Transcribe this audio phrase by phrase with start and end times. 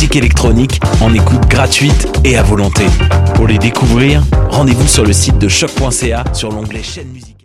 [0.00, 2.86] musique électronique en écoute gratuite et à volonté.
[3.34, 7.39] Pour les découvrir, rendez-vous sur le site de choc.ca sur l'onglet chaîne musicale.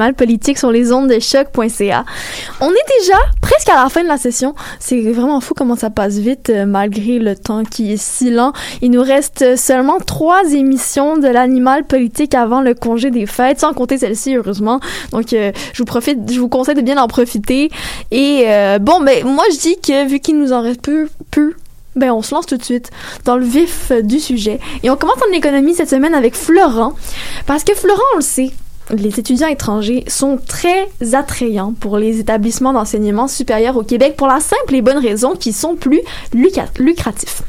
[0.00, 2.04] L'animal politique sur les ondes de choc.ca.
[2.60, 4.54] On est déjà presque à la fin de la session.
[4.78, 8.52] C'est vraiment fou comment ça passe vite euh, malgré le temps qui est si lent.
[8.80, 13.74] Il nous reste seulement trois émissions de l'animal politique avant le congé des fêtes, sans
[13.74, 14.80] compter celle-ci heureusement.
[15.12, 17.70] Donc euh, je vous profite, je vous conseille de bien en profiter.
[18.10, 21.54] Et euh, bon, ben moi je dis que vu qu'il nous en reste peu, peu
[21.96, 22.90] ben, on se lance tout de suite
[23.24, 24.60] dans le vif du sujet.
[24.82, 26.94] Et on commence en économie cette semaine avec Florent.
[27.46, 28.52] Parce que Florent, on le sait,
[28.92, 34.40] les étudiants étrangers sont très attrayants pour les établissements d'enseignement supérieur au Québec pour la
[34.40, 36.00] simple et bonne raison qu'ils sont plus
[36.32, 37.42] lucratifs.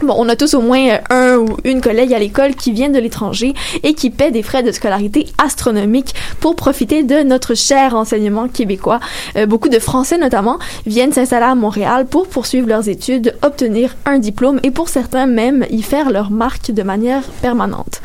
[0.00, 2.98] Bon, on a tous au moins un ou une collègue à l'école qui vient de
[2.98, 3.54] l'étranger
[3.84, 8.98] et qui paie des frais de scolarité astronomiques pour profiter de notre cher enseignement québécois.
[9.36, 14.18] Euh, beaucoup de Français notamment viennent s'installer à Montréal pour poursuivre leurs études, obtenir un
[14.18, 18.00] diplôme et pour certains même y faire leur marque de manière permanente.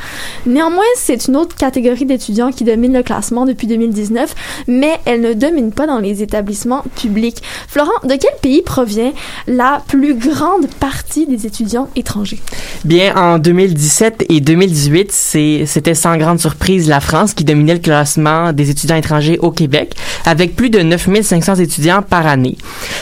[0.46, 4.36] Néanmoins, c'est une autre catégorie d'étudiants qui domine le classement depuis 2019,
[4.68, 7.42] mais elle ne domine pas dans les établissements publics.
[7.68, 9.14] Florent, de quel pays provient
[9.48, 12.40] la plus grande partie des étudiants étrangers?
[12.86, 18.54] Bien, en 2017 et 2018, c'était sans grande surprise la France qui dominait le classement
[18.54, 19.96] des étudiants étrangers au Québec,
[20.26, 22.58] avec plus de 9500 étudiants par année.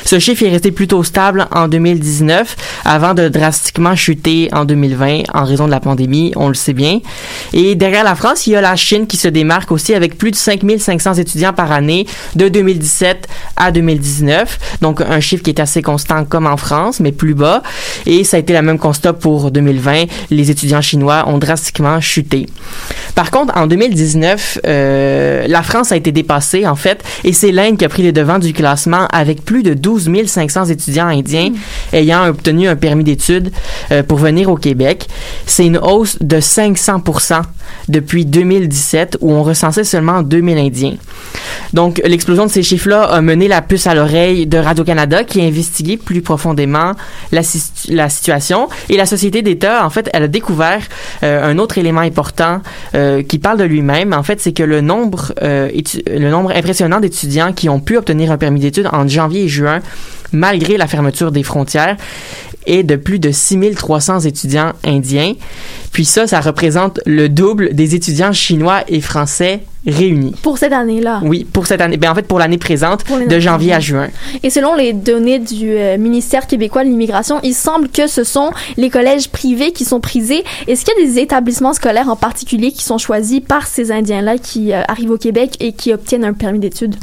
[0.05, 5.43] Ce chiffre est resté plutôt stable en 2019, avant de drastiquement chuter en 2020 en
[5.43, 6.99] raison de la pandémie, on le sait bien.
[7.53, 10.31] Et derrière la France, il y a la Chine qui se démarque aussi avec plus
[10.31, 14.79] de 5500 étudiants par année de 2017 à 2019.
[14.81, 17.63] Donc, un chiffre qui est assez constant comme en France, mais plus bas.
[18.05, 20.05] Et ça a été la même constat pour 2020.
[20.31, 22.47] Les étudiants chinois ont drastiquement chuté.
[23.15, 27.77] Par contre, en 2019, euh, la France a été dépassée, en fait, et c'est l'Inde
[27.77, 31.95] qui a pris les devants du classement avec plus de 12 500 étudiants indiens hmm.
[31.95, 33.51] ayant obtenu un permis d'études
[33.91, 35.07] euh, pour venir au Québec.
[35.45, 37.01] C'est une hausse de 500
[37.87, 40.95] depuis 2017 où on recensait seulement 2000 Indiens.
[41.73, 45.43] Donc, l'explosion de ces chiffres-là a mené la puce à l'oreille de Radio-Canada qui a
[45.43, 46.93] investigué plus profondément
[47.31, 47.41] la,
[47.89, 48.54] la situation
[48.89, 50.81] et la société d'État, en fait, elle a découvert
[51.23, 52.61] euh, un autre élément important
[52.93, 54.13] euh, qui parle de lui-même.
[54.13, 55.69] En fait, c'est que le nombre, euh,
[56.07, 59.79] le nombre impressionnant d'étudiants qui ont pu obtenir un permis d'études en janvier et juin,
[60.31, 61.97] malgré la fermeture des frontières,
[62.65, 65.33] est de plus de 6300 étudiants indiens.
[65.91, 70.33] Puis ça, ça représente le double des étudiants chinois et français réunis.
[70.41, 71.21] Pour cette année-là.
[71.23, 71.97] Oui, pour cette année.
[71.97, 74.07] Ben, en fait, pour l'année présente, de janvier à juin.
[74.43, 78.51] Et selon les données du euh, ministère québécois de l'immigration, il semble que ce sont
[78.77, 80.43] les collèges privés qui sont prisés.
[80.67, 84.37] Est-ce qu'il y a des établissements scolaires en particulier qui sont choisis par ces Indiens-là
[84.37, 86.95] qui euh, arrivent au Québec et qui obtiennent un permis d'études?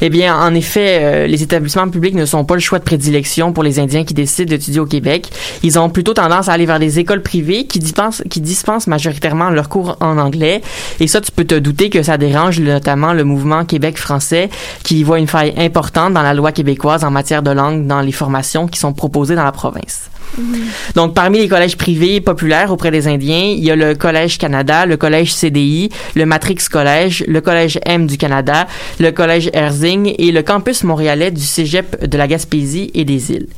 [0.00, 3.52] Eh bien, en effet, euh, les établissements publics ne sont pas le choix de prédilection
[3.52, 5.30] pour les Indiens qui décident d'étudier au Québec.
[5.62, 9.50] Ils ont plutôt tendance à aller vers des écoles privées qui dispensent, qui dispensent majoritairement
[9.50, 10.62] leurs cours en anglais.
[11.00, 14.48] Et ça, tu peux te douter que ça dérange notamment le mouvement Québec français
[14.82, 18.12] qui voit une faille importante dans la loi québécoise en matière de langue dans les
[18.12, 20.08] formations qui sont proposées dans la province.
[20.38, 20.94] Mm-hmm.
[20.94, 24.86] Donc, parmi les collèges privés populaires auprès des Indiens, il y a le Collège Canada,
[24.86, 28.66] le Collège CDI, le Matrix Collège, le Collège M du Canada,
[28.98, 33.48] le Collège Herzing et le campus montréalais du Cégep de la Gaspésie et des îles.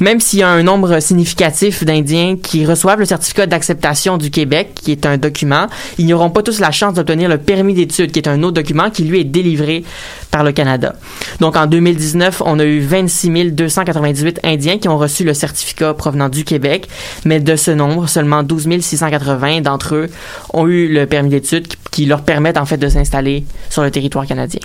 [0.00, 4.70] Même s'il y a un nombre significatif d'Indiens qui reçoivent le certificat d'acceptation du Québec,
[4.74, 5.66] qui est un document,
[5.98, 8.90] ils n'auront pas tous la chance d'obtenir le permis d'études, qui est un autre document
[8.90, 9.84] qui, lui, est délivré
[10.30, 10.94] par le Canada.
[11.40, 16.28] Donc, en 2019, on a eu 26 298 Indiens qui ont reçu le certificat provenant
[16.28, 16.88] du Québec,
[17.24, 20.10] mais de ce nombre, seulement 12 680 d'entre eux
[20.52, 24.26] ont eu le permis d'études qui leur permettent en fait de s'installer sur le territoire
[24.26, 24.60] canadien.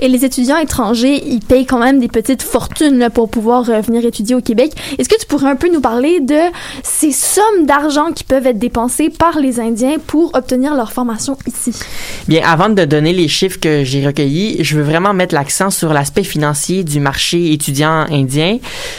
[0.00, 4.04] Et les étudiants étrangers, ils payent quand même des petites fortunes pour pouvoir euh, venir
[4.04, 4.49] étudier au Québec.
[4.58, 6.38] Est-ce que tu pourrais un peu nous parler de
[6.82, 11.72] ces sommes d'argent qui peuvent être dépensées par les Indiens pour obtenir leur formation ici?
[12.26, 15.92] Bien, avant de donner les chiffres que j'ai recueillis, je veux vraiment mettre l'accent sur
[15.92, 18.58] l'aspect financier du marché étudiant indien.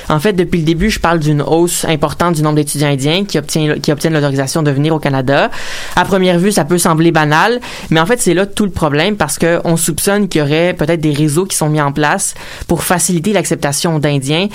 [0.10, 3.38] En fait, depuis le début, je parle d'une hausse importante du nombre d'étudiants indiens qui
[3.38, 5.50] obtiennent, qui obtiennent l'autorisation de venir au Canada.
[5.96, 7.60] À première vue, ça peut sembler banal,
[7.90, 11.02] mais en fait, c'est là tout le problème parce qu'on soupçonne qu'il y aurait peut-être
[11.02, 12.34] des réseaux qui sont mis en place
[12.68, 14.48] pour faciliter l'acceptation d'Indiens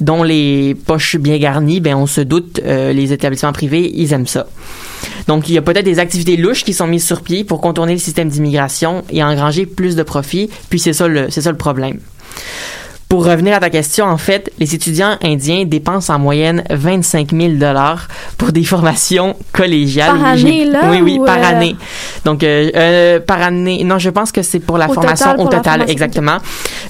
[0.00, 0.33] dont les
[0.86, 4.46] poches bien garnies, ben on se doute, euh, les établissements privés, ils aiment ça.
[5.26, 7.92] Donc, il y a peut-être des activités louches qui sont mises sur pied pour contourner
[7.92, 10.50] le système d'immigration et engranger plus de profits.
[10.70, 11.98] Puis c'est ça c'est ça le problème.
[13.14, 17.52] Pour revenir à ta question, en fait, les étudiants indiens dépensent en moyenne 25 000
[17.52, 18.08] dollars
[18.38, 20.18] pour des formations collégiales.
[20.18, 20.80] Par année, là?
[20.90, 21.76] Oui, oui, ou, par euh, année.
[22.24, 23.84] Donc, euh, euh, par année.
[23.84, 26.38] Non, je pense que c'est pour la Au formation total, au total, formation, exactement.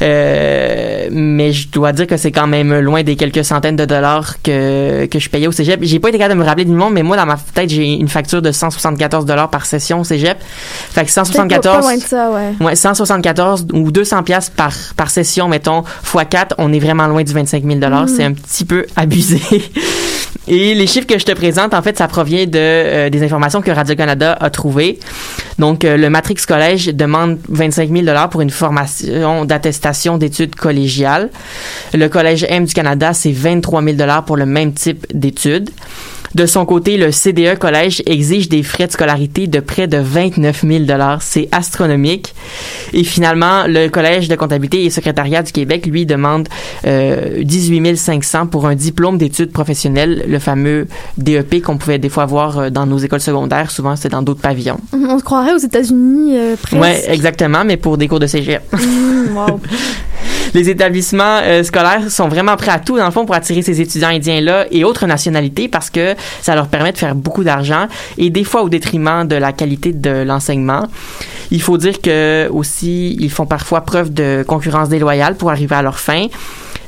[0.00, 5.04] Mais je dois dire que c'est quand même loin des quelques centaines de dollars que,
[5.04, 5.80] que je payais au cégep.
[5.82, 7.84] J'ai pas été capable de me rappeler du nom, mais moi, dans ma tête, j'ai
[7.92, 10.38] une facture de 174 dollars par session au cégep.
[10.40, 11.74] Fait que Peut-être pas- 174.
[11.74, 12.66] Pas loin de ça, ouais.
[12.66, 17.22] Ouais, 174 ou 200 pièces par par session, mettons, x 4, on est vraiment loin
[17.22, 18.08] du 25 000 Mm.
[18.08, 19.40] C'est un petit peu abusé.
[20.46, 23.62] Et les chiffres que je te présente, en fait, ça provient de euh, des informations
[23.62, 24.98] que Radio-Canada a trouvées.
[25.58, 31.30] Donc, euh, le Matrix Collège demande 25 000 pour une formation d'attestation d'études collégiales.
[31.94, 33.96] Le Collège M du Canada, c'est 23 000
[34.26, 35.70] pour le même type d'études.
[36.34, 40.64] De son côté, le CDE Collège exige des frais de scolarité de près de 29
[40.66, 40.84] 000
[41.20, 42.34] C'est astronomique.
[42.92, 46.48] Et finalement, le Collège de comptabilité et secrétariat du Québec, lui, demande
[46.86, 50.88] euh, 18 500 pour un diplôme d'études professionnelles, le fameux
[51.18, 53.70] DEP qu'on pouvait des fois voir euh, dans nos écoles secondaires.
[53.70, 54.80] Souvent, c'est dans d'autres pavillons.
[54.92, 56.82] On se croirait aux États-Unis euh, presque.
[56.82, 58.62] Ouais, exactement, mais pour des cours de cégep.
[58.72, 59.60] Mm, wow.
[60.54, 63.80] Les établissements euh, scolaires sont vraiment prêts à tout, dans le fond, pour attirer ces
[63.80, 68.30] étudiants indiens-là et autres nationalités parce que ça leur permet de faire beaucoup d'argent et
[68.30, 70.86] des fois au détriment de la qualité de l'enseignement.
[71.50, 75.82] Il faut dire que aussi, ils font parfois preuve de concurrence déloyale pour arriver à
[75.82, 76.26] leur fin.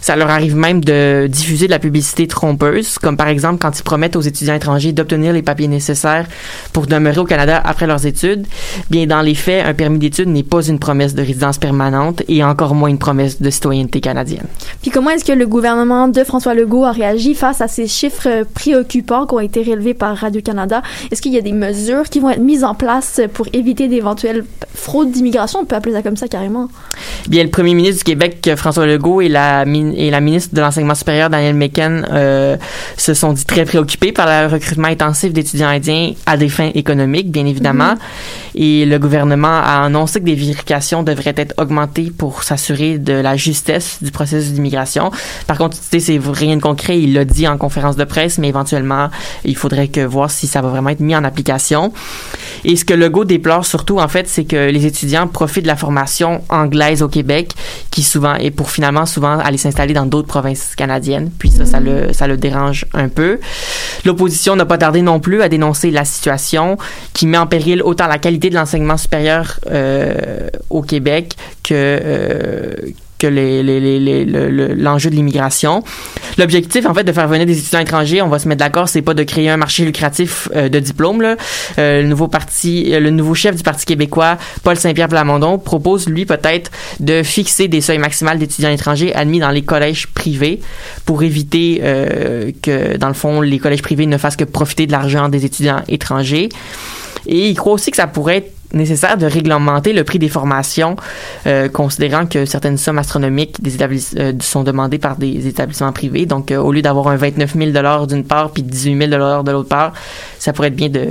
[0.06, 3.82] Ça leur arrive même de diffuser de la publicité trompeuse, comme par exemple quand ils
[3.82, 6.28] promettent aux étudiants étrangers d'obtenir les papiers nécessaires
[6.72, 8.46] pour demeurer au Canada après leurs études.
[8.88, 12.44] Bien, dans les faits, un permis d'études n'est pas une promesse de résidence permanente et
[12.44, 14.46] encore moins une promesse de citoyenneté canadienne.
[14.80, 18.44] Puis comment est-ce que le gouvernement de François Legault a réagi face à ces chiffres
[18.54, 20.82] préoccupants qui ont été relevés par Radio-Canada?
[21.10, 24.44] Est-ce qu'il y a des mesures qui vont être mises en place pour éviter d'éventuelles
[24.72, 25.58] fraudes d'immigration?
[25.62, 26.68] On peut appeler ça comme ça carrément.
[27.28, 29.64] Bien, le premier ministre du Québec, François Legault, et la,
[29.96, 32.56] et la ministre de l'Enseignement supérieur, Daniel Mécan, euh,
[32.96, 37.30] se sont dit très préoccupés par le recrutement intensif d'étudiants indiens à des fins économiques,
[37.30, 37.94] bien évidemment.
[38.56, 43.36] Et le gouvernement a annoncé que des vérifications devraient être augmentées pour s'assurer de la
[43.36, 45.10] justesse du processus d'immigration.
[45.46, 46.98] Par contre, tu sais, c'est rien de concret.
[46.98, 49.10] Il l'a dit en conférence de presse, mais éventuellement,
[49.44, 51.92] il faudrait que voir si ça va vraiment être mis en application.
[52.64, 55.76] Et ce que Legault déplore surtout, en fait, c'est que les étudiants profitent de la
[55.76, 57.52] formation anglaise au Québec,
[57.90, 61.30] qui souvent est pour finalement souvent aller s'installer dans d'autres provinces canadiennes.
[61.38, 63.38] Puis ça, ça le, ça le dérange un peu.
[64.04, 66.78] L'opposition n'a pas tardé non plus à dénoncer la situation
[67.12, 72.74] qui met en péril autant la qualité de l'enseignement supérieur euh, au Québec que euh,
[73.18, 75.82] que l'enjeu de l'immigration.
[76.36, 79.00] L'objectif, en fait, de faire venir des étudiants étrangers, on va se mettre d'accord, c'est
[79.00, 81.22] pas de créer un marché lucratif euh, de diplômes.
[81.78, 86.70] Le nouveau parti, le nouveau chef du Parti québécois, Paul Saint-Pierre Plamondon, propose lui peut-être
[87.00, 90.60] de fixer des seuils maximales d'étudiants étrangers admis dans les collèges privés
[91.06, 91.80] pour éviter
[92.62, 95.80] que, dans le fond, les collèges privés ne fassent que profiter de l'argent des étudiants
[95.88, 96.50] étrangers.
[97.26, 100.96] Et il croit aussi que ça pourrait être nécessaire de réglementer le prix des formations,
[101.46, 106.26] euh, considérant que certaines sommes astronomiques euh, sont demandées par des établissements privés.
[106.26, 109.10] Donc, euh, au lieu d'avoir un 29 000 d'une part puis 18 000
[109.42, 109.92] de l'autre part,
[110.38, 111.08] ça pourrait être bien de,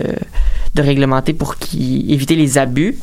[0.77, 2.97] réglementer pour éviter les abus.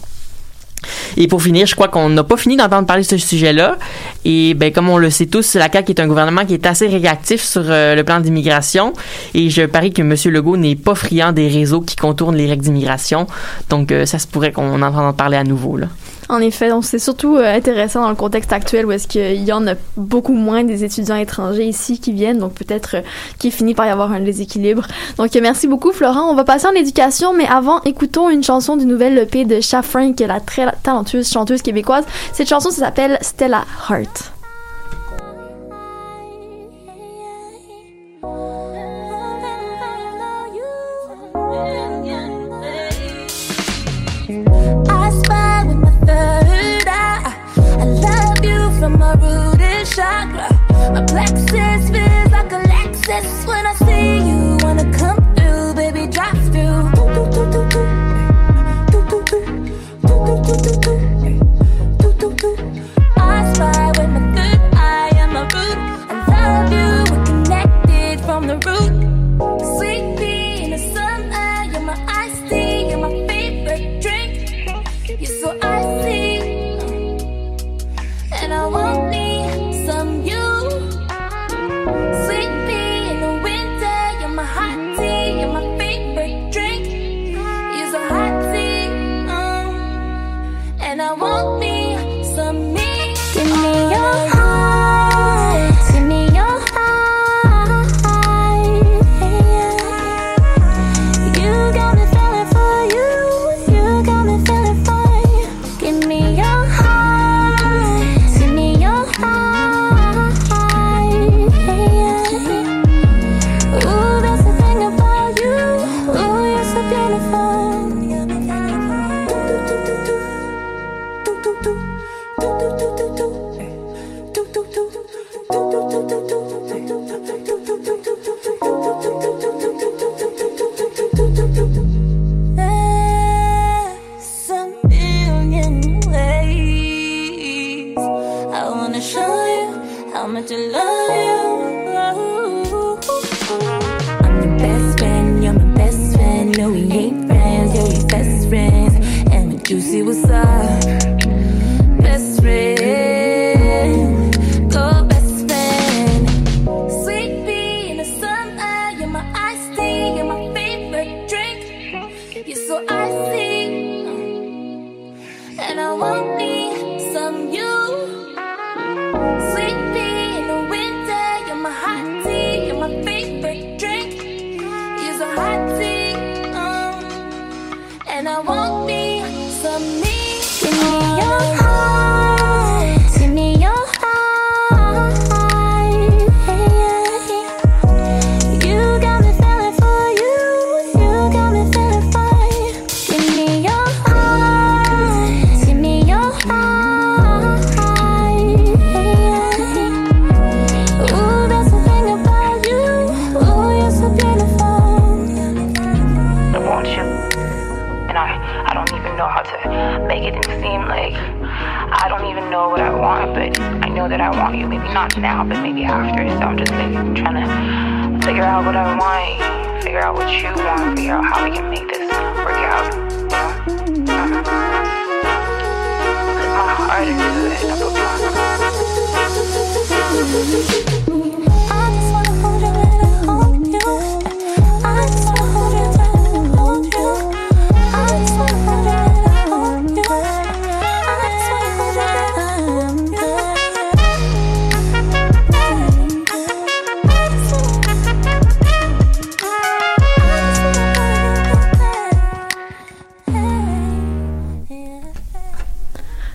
[1.16, 3.76] Et pour finir, je crois qu'on n'a pas fini d'entendre parler de ce sujet-là.
[4.24, 6.86] Et ben, comme on le sait tous, la CAQ est un gouvernement qui est assez
[6.86, 8.92] réactif sur euh, le plan d'immigration.
[9.34, 10.14] Et je parie que M.
[10.32, 13.26] Legault n'est pas friand des réseaux qui contournent les règles d'immigration.
[13.68, 15.78] Donc, euh, ça se pourrait qu'on entende parler à nouveau.
[16.32, 19.52] En effet, donc c'est surtout euh, intéressant dans le contexte actuel où est-ce qu'il y
[19.52, 23.00] en a beaucoup moins des étudiants étrangers ici qui viennent, donc peut-être euh,
[23.38, 24.86] qu'il finit par y avoir un déséquilibre.
[25.18, 26.30] Donc merci beaucoup Florent.
[26.30, 30.14] On va passer en éducation, mais avant, écoutons une chanson du nouvel EP de Chafrin,
[30.14, 32.06] qui est la très talentueuse chanteuse québécoise.
[32.32, 34.31] Cette chanson s'appelle Stella Heart.
[49.16, 50.48] rooted chakra.
[50.92, 54.41] My plexus feels like a Lexus when I see you.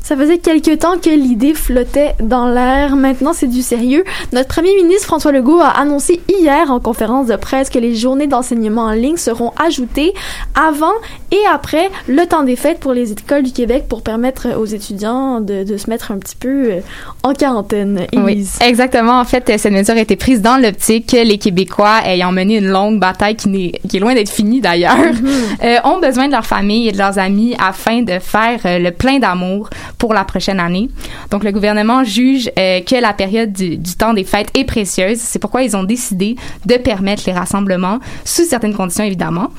[0.07, 2.95] Ça faisait quelque temps que l'idée flottait dans l'air.
[2.95, 4.05] Maintenant, c'est du sérieux.
[4.31, 8.27] Notre premier ministre François Legault a annoncé hier en conférence de presse que les journées
[8.27, 10.13] d'enseignement en ligne seront ajoutées
[10.55, 10.93] avant
[11.31, 15.41] et après le temps des fêtes pour les écoles du Québec pour permettre aux étudiants
[15.41, 16.79] de, de se mettre un petit peu euh,
[17.23, 18.07] en quarantaine.
[18.15, 19.19] Oui, exactement.
[19.19, 22.69] En fait, cette mesure a été prise dans l'optique que les Québécois ayant mené une
[22.69, 25.65] longue bataille qui, est, qui est loin d'être finie d'ailleurs, mm-hmm.
[25.65, 28.91] euh, ont besoin de leur famille et de leurs amis afin de faire euh, le
[28.91, 30.89] plein d'amour pour la prochaine année.
[31.31, 35.17] Donc, le gouvernement juge euh, que la période du, temps des fêtes est précieuse.
[35.17, 36.35] C'est pourquoi ils ont décidé
[36.65, 39.49] de permettre les rassemblements sous certaines conditions, évidemment.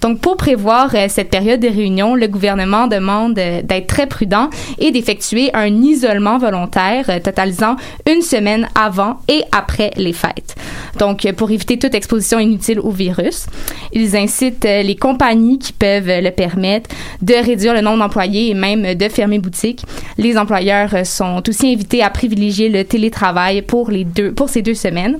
[0.00, 4.50] Donc, pour prévoir euh, cette période de réunion, le gouvernement demande euh, d'être très prudent
[4.78, 7.76] et d'effectuer un isolement volontaire totalisant
[8.08, 10.54] une semaine avant et après les fêtes.
[10.98, 13.46] Donc, pour éviter toute exposition inutile au virus,
[13.92, 16.90] ils incitent les compagnies qui peuvent le permettre
[17.22, 19.84] de réduire le nombre d'employés et même de fermer boutique.
[20.18, 24.62] Les employeurs euh, sont aussi invités à privilégier le télétravail pour les deux, pour ces
[24.62, 25.16] deux semaines.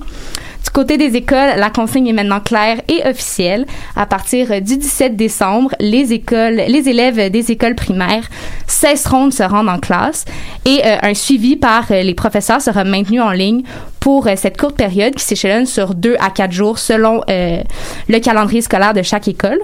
[0.63, 3.65] Du côté des écoles, la consigne est maintenant claire et officielle.
[3.95, 8.27] À partir du 17 décembre, les écoles, les élèves des écoles primaires
[8.67, 10.25] cesseront de se rendre en classe
[10.65, 13.63] et euh, un suivi par euh, les professeurs sera maintenu en ligne
[14.01, 18.93] pour cette courte période qui s'échelonne sur deux à quatre jours selon le calendrier scolaire
[18.93, 19.59] de chaque école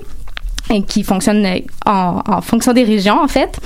[0.70, 1.48] et qui fonctionne
[1.86, 3.60] en fonction des régions en fait.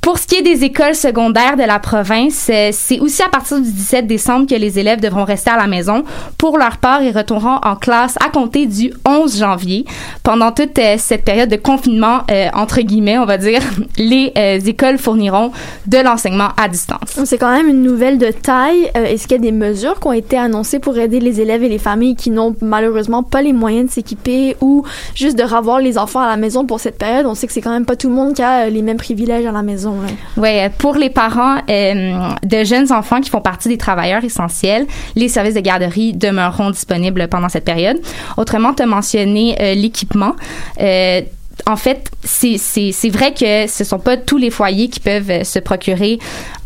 [0.00, 3.60] Pour ce qui est des écoles secondaires de la province, euh, c'est aussi à partir
[3.60, 6.04] du 17 décembre que les élèves devront rester à la maison.
[6.38, 9.84] Pour leur part, ils retourneront en classe à compter du 11 janvier.
[10.22, 13.60] Pendant toute euh, cette période de confinement, euh, entre guillemets, on va dire,
[13.98, 14.32] les
[14.66, 15.50] écoles fourniront
[15.86, 17.18] de l'enseignement à distance.
[17.24, 18.90] C'est quand même une nouvelle de taille.
[18.94, 21.68] Est-ce qu'il y a des mesures qui ont été annoncées pour aider les élèves et
[21.68, 25.98] les familles qui n'ont malheureusement pas les moyens de s'équiper ou juste de revoir les
[25.98, 27.26] enfants à la maison pour cette période?
[27.26, 29.44] On sait que c'est quand même pas tout le monde qui a les mêmes privilèges
[29.44, 29.87] à la maison.
[30.36, 35.28] Oui, pour les parents euh, de jeunes enfants qui font partie des travailleurs essentiels, les
[35.28, 37.98] services de garderie demeureront disponibles pendant cette période.
[38.36, 40.34] Autrement, tu as mentionné euh, l'équipement.
[40.80, 41.22] Euh,
[41.66, 46.18] en fait, c'est vrai que ce sont pas tous les foyers qui peuvent se procurer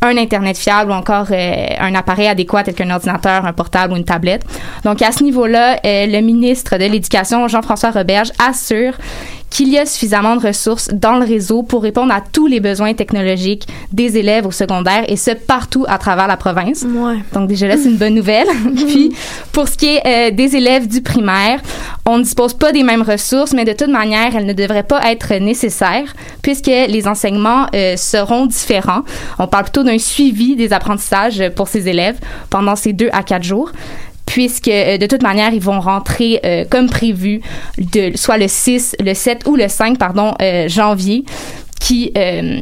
[0.02, 4.04] un Internet fiable ou encore un appareil adéquat tel qu'un ordinateur, un portable ou une
[4.04, 4.44] tablette.
[4.84, 8.94] Donc, à ce niveau-là, le ministre de l'Éducation, Jean-François Roberge, assure
[9.52, 12.94] qu'il y a suffisamment de ressources dans le réseau pour répondre à tous les besoins
[12.94, 16.84] technologiques des élèves au secondaire et ce partout à travers la province.
[16.88, 17.18] Ouais.
[17.34, 18.46] Donc déjà là, c'est une bonne nouvelle.
[18.74, 19.14] Puis
[19.52, 21.60] pour ce qui est euh, des élèves du primaire,
[22.06, 25.00] on ne dispose pas des mêmes ressources, mais de toute manière, elles ne devraient pas
[25.10, 29.02] être nécessaires puisque les enseignements euh, seront différents.
[29.38, 32.18] On parle plutôt d'un suivi des apprentissages pour ces élèves
[32.50, 33.72] pendant ces deux à quatre jours
[34.32, 37.42] puisque euh, de toute manière, ils vont rentrer euh, comme prévu,
[37.76, 41.24] de, soit le 6, le 7 ou le 5, pardon, euh, janvier
[41.82, 42.60] qui, euh,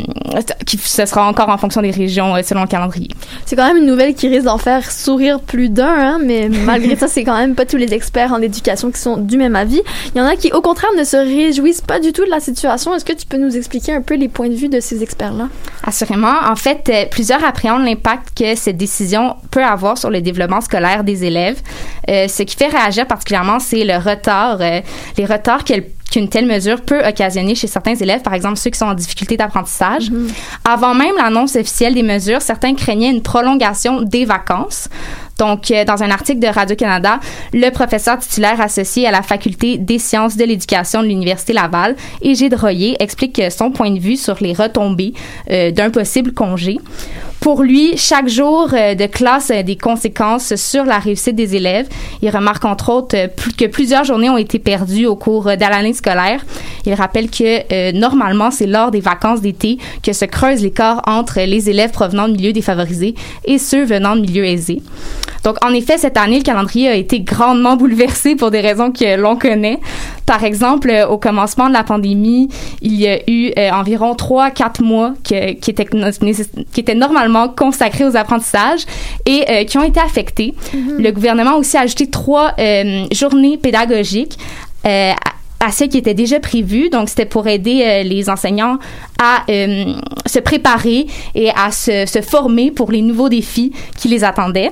[0.65, 3.09] qui ce sera encore en fonction des régions euh, selon le calendrier.
[3.45, 6.97] C'est quand même une nouvelle qui risque d'en faire sourire plus d'un, hein, mais malgré
[6.97, 9.83] ça, c'est quand même pas tous les experts en éducation qui sont du même avis.
[10.15, 12.41] Il y en a qui, au contraire, ne se réjouissent pas du tout de la
[12.41, 12.95] situation.
[12.95, 15.49] Est-ce que tu peux nous expliquer un peu les points de vue de ces experts-là?
[15.85, 16.37] Assurément.
[16.51, 21.05] En fait, euh, plusieurs appréhendent l'impact que cette décision peut avoir sur le développement scolaire
[21.05, 21.61] des élèves.
[22.09, 24.81] Euh, ce qui fait réagir particulièrement, c'est le retard, euh,
[25.19, 28.79] les retards qu'elle qu'une telle mesure peut occasionner chez certains élèves, par exemple ceux qui
[28.79, 30.11] sont en difficulté d'apprentissage.
[30.11, 30.31] Mm-hmm.
[30.65, 34.89] Avant même l'annonce officielle des mesures, certains craignaient une prolongation des vacances.
[35.39, 37.19] Donc, euh, dans un article de Radio-Canada,
[37.55, 42.55] le professeur titulaire associé à la faculté des sciences de l'éducation de l'Université Laval, Égide
[42.55, 45.15] Royer, explique son point de vue sur les retombées
[45.51, 46.79] euh, d'un possible congé.
[47.41, 51.89] Pour lui, chaque jour euh, de classe a des conséquences sur la réussite des élèves.
[52.21, 55.95] Il remarque entre autres euh, que plusieurs journées ont été perdues au cours de l'année
[55.95, 56.45] scolaire.
[56.85, 61.41] Il rappelle que euh, normalement, c'est lors des vacances d'été que se creuse l'écart entre
[61.41, 63.15] les élèves provenant de milieux défavorisés
[63.47, 64.83] et ceux venant de milieux aisés.
[65.43, 69.17] Donc, en effet, cette année, le calendrier a été grandement bouleversé pour des raisons que
[69.17, 69.81] l'on connaît.
[70.31, 72.49] Par exemple, au commencement de la pandémie,
[72.83, 75.89] il y a eu environ 3-4 mois qui, étaient,
[76.73, 78.87] qui étaient normalement consacrés aux apprentissages
[79.27, 80.55] et euh, qui ont été affectés.
[80.73, 81.03] Mm-hmm.
[81.03, 84.39] Le gouvernement a aussi ajouté trois euh, journées pédagogiques
[84.87, 85.11] euh,
[85.59, 86.91] à celles qui étaient déjà prévues.
[86.91, 88.79] Donc, c'était pour aider les enseignants
[89.21, 94.71] à se préparer et à se, se, former pour les nouveaux défis qui les attendaient.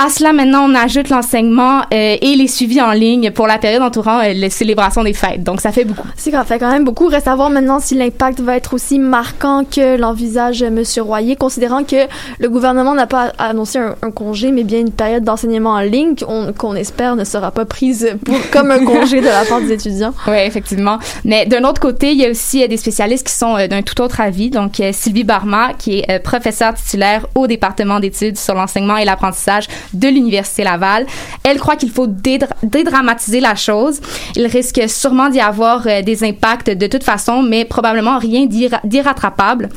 [0.00, 3.82] À cela, maintenant, on ajoute l'enseignement euh, et les suivis en ligne pour la période
[3.82, 5.42] entourant euh, les célébrations des fêtes.
[5.42, 6.06] Donc, ça fait beaucoup.
[6.14, 7.08] C'est ça fait quand même beaucoup.
[7.08, 10.84] Reste à voir maintenant si l'impact va être aussi marquant que l'envisage M.
[11.00, 12.06] Royer, considérant que
[12.38, 16.14] le gouvernement n'a pas annoncé un, congé, mais bien une période d'enseignement en ligne
[16.56, 20.14] qu'on espère ne sera pas prise pour, comme un congé de la part des étudiants.
[20.28, 21.00] Oui, effectivement.
[21.24, 24.00] Mais d'un autre côté, il y a aussi euh, des spécialistes qui sont d'un tout
[24.00, 24.48] autre avis.
[24.48, 30.08] Donc, Sylvie Barma, qui est professeure titulaire au département d'études sur l'enseignement et l'apprentissage de
[30.08, 31.06] l'Université Laval.
[31.44, 34.00] Elle croit qu'il faut dédramatiser la chose.
[34.36, 38.46] Il risque sûrement d'y avoir euh, des impacts de toute façon, mais probablement rien
[38.84, 39.68] d'irrattrapable.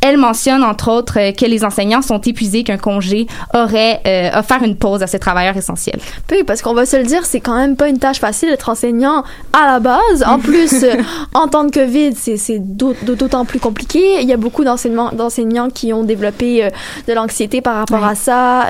[0.00, 4.62] Elle mentionne, entre autres, euh, que les enseignants sont épuisés, qu'un congé aurait euh, offert
[4.62, 5.98] une pause à ces travailleurs essentiels.
[6.30, 8.68] Oui, parce qu'on va se le dire, c'est quand même pas une tâche facile d'être
[8.68, 10.24] enseignant à la base.
[10.26, 10.84] En plus,
[11.32, 14.20] en temps de COVID, c'est d'autant plus compliqué.
[14.20, 16.68] Il y a beaucoup d'enseignants qui ont développé
[17.08, 18.66] de l'anxiété par rapport à ça.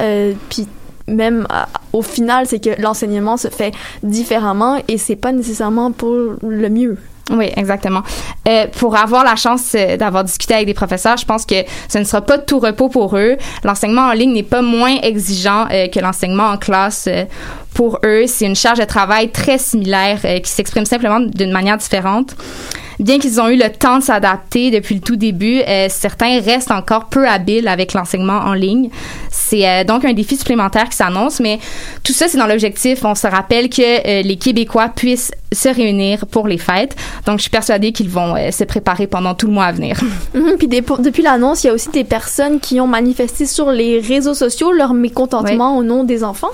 [0.49, 0.67] Puis
[1.09, 1.47] même
[1.93, 6.97] au final, c'est que l'enseignement se fait différemment et c'est pas nécessairement pour le mieux.
[7.31, 8.03] Oui, exactement.
[8.49, 11.55] Euh, pour avoir la chance euh, d'avoir discuté avec des professeurs, je pense que
[11.89, 13.37] ce ne sera pas tout repos pour eux.
[13.63, 17.09] L'enseignement en ligne n'est pas moins exigeant euh, que l'enseignement en classe
[17.75, 18.25] pour eux.
[18.27, 22.35] C'est une charge de travail très similaire qui s'exprime simplement d'une manière différente.
[23.01, 26.71] Bien qu'ils ont eu le temps de s'adapter depuis le tout début, euh, certains restent
[26.71, 28.91] encore peu habiles avec l'enseignement en ligne.
[29.31, 31.59] C'est euh, donc un défi supplémentaire qui s'annonce, mais
[32.03, 33.05] tout ça, c'est dans l'objectif.
[33.05, 36.97] On se rappelle que euh, les Québécois puissent se réunir pour les fêtes.
[37.27, 40.01] Donc, je suis persuadée qu'ils vont se préparer pendant tout le mois à venir.
[40.35, 44.01] Mhm, puis depuis l'annonce, il y a aussi des personnes qui ont manifesté sur les
[44.01, 46.51] réseaux sociaux leur mécontentement au nom des enfants.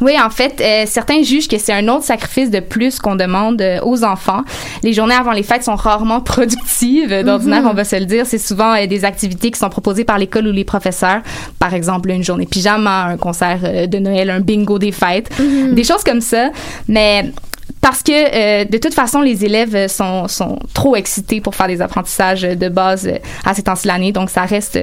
[0.00, 3.60] Oui, en fait, euh, certains jugent que c'est un autre sacrifice de plus qu'on demande
[3.62, 4.42] euh, aux enfants.
[4.82, 7.12] Les journées avant les fêtes sont rarement productives.
[7.12, 7.68] Euh, D'ordinaire, Mhm.
[7.70, 8.24] on va se le dire.
[8.26, 11.20] C'est souvent euh, des activités qui sont proposées par l'école ou les professeurs.
[11.58, 15.30] Par exemple, une journée pyjama, un concert de Noël, un bingo des fêtes.
[15.38, 15.74] Mhm.
[15.74, 16.50] Des choses comme ça.
[16.88, 17.32] Mais
[17.80, 21.80] parce que euh, de toute façon, les élèves sont, sont trop excités pour faire des
[21.80, 24.12] apprentissages de base euh, à ces temps-ci l'année.
[24.12, 24.78] Donc, ça reste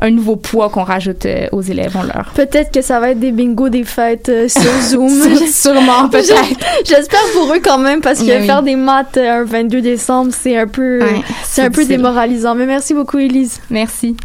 [0.00, 1.96] un nouveau poids qu'on rajoute euh, aux élèves.
[1.96, 2.32] On leur...
[2.34, 5.10] Peut-être que ça va être des bingos des fêtes euh, sur Zoom.
[5.46, 6.58] Sûrement, peut-être.
[6.84, 8.46] J'espère pour eux quand même parce que oui.
[8.46, 12.54] faire des maths un 22 décembre, c'est un peu Ouais, c'est un peu démoralisant.
[12.54, 13.60] Mais merci beaucoup Elise.
[13.70, 14.16] Merci.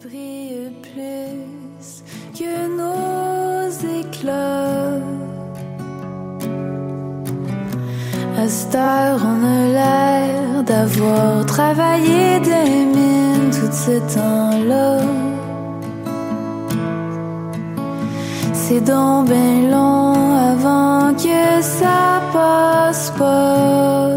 [0.00, 0.10] Plus
[2.38, 5.11] que nos éclats.
[8.44, 14.98] On a l'air d'avoir travaillé des mines tout ce temps-là.
[18.52, 24.08] C'est donc bien long avant que ça passe pas.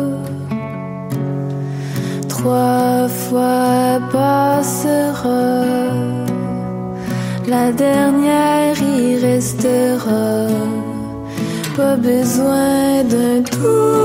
[2.27, 5.65] Trois fois passera,
[7.47, 10.47] la dernière y restera.
[11.77, 14.04] Pas besoin d'un tour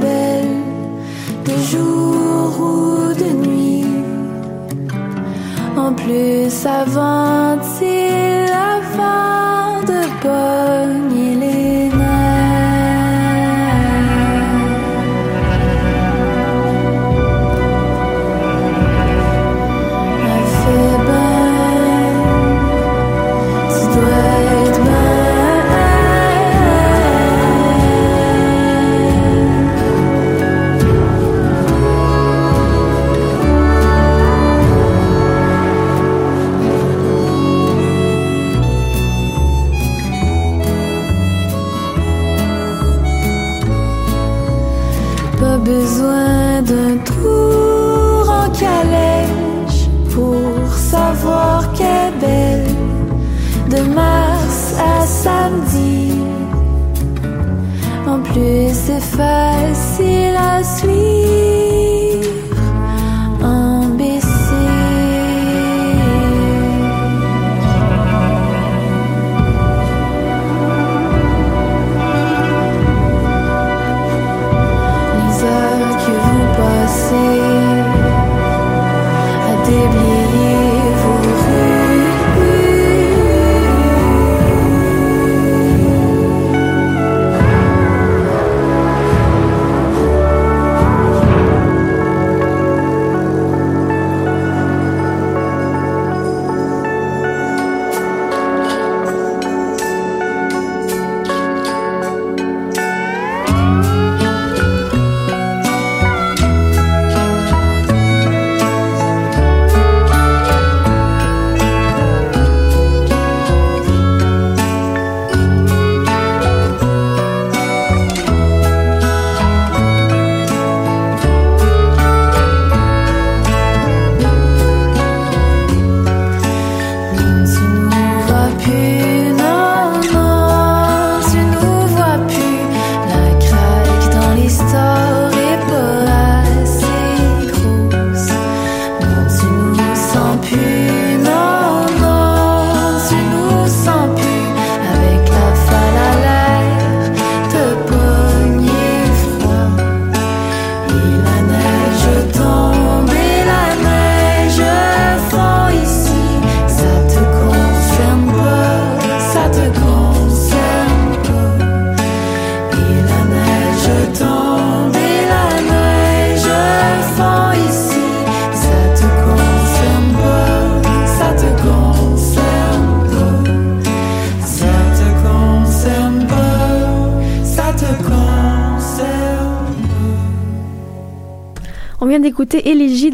[0.00, 0.56] belle,
[1.44, 3.86] de jour ou de nuit.
[5.76, 11.13] En plus, ça ventile avant de pogner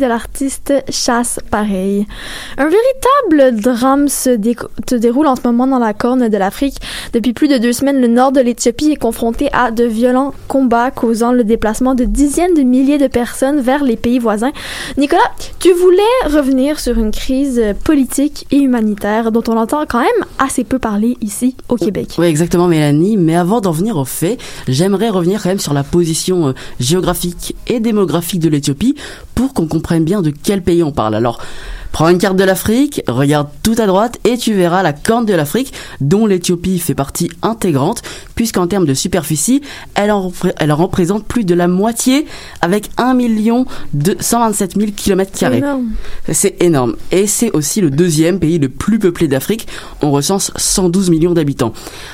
[0.00, 2.06] de l'artiste Chasse Pareil.
[2.58, 4.30] Un véritable drame se,
[4.88, 6.78] se déroule en ce moment dans la corne de l'Afrique.
[7.12, 10.90] Depuis plus de deux semaines, le nord de l'Éthiopie est confronté à de violents combats
[10.90, 14.52] causant le déplacement de dizaines de milliers de personnes vers les pays voisins.
[14.96, 15.20] Nicolas,
[15.60, 20.64] tu voulais revenir sur une crise politique et humanitaire dont on entend quand même assez
[20.64, 22.14] peu parler ici au Québec.
[22.18, 23.18] Oui, exactement, Mélanie.
[23.18, 27.54] Mais avant d'en venir aux faits, j'aimerais revenir quand même sur la position euh, géographique
[27.66, 28.94] et démographique de l'Éthiopie
[29.34, 31.14] pour qu'on comprenne bien de quel pays on parle.
[31.14, 31.38] Alors,
[31.92, 35.34] Prends une carte de l'Afrique, regarde tout à droite et tu verras la corne de
[35.34, 38.02] l'Afrique dont l'Éthiopie fait partie intégrante
[38.34, 39.60] puisqu'en termes de superficie,
[39.94, 42.26] elle en, elle en représente plus de la moitié
[42.60, 45.62] avec 1 million de 127 000 km carrés.
[46.32, 46.96] C'est énorme.
[47.12, 49.66] Et c'est aussi le deuxième pays le plus peuplé d'Afrique.
[50.02, 51.72] On recense 112 millions d'habitants.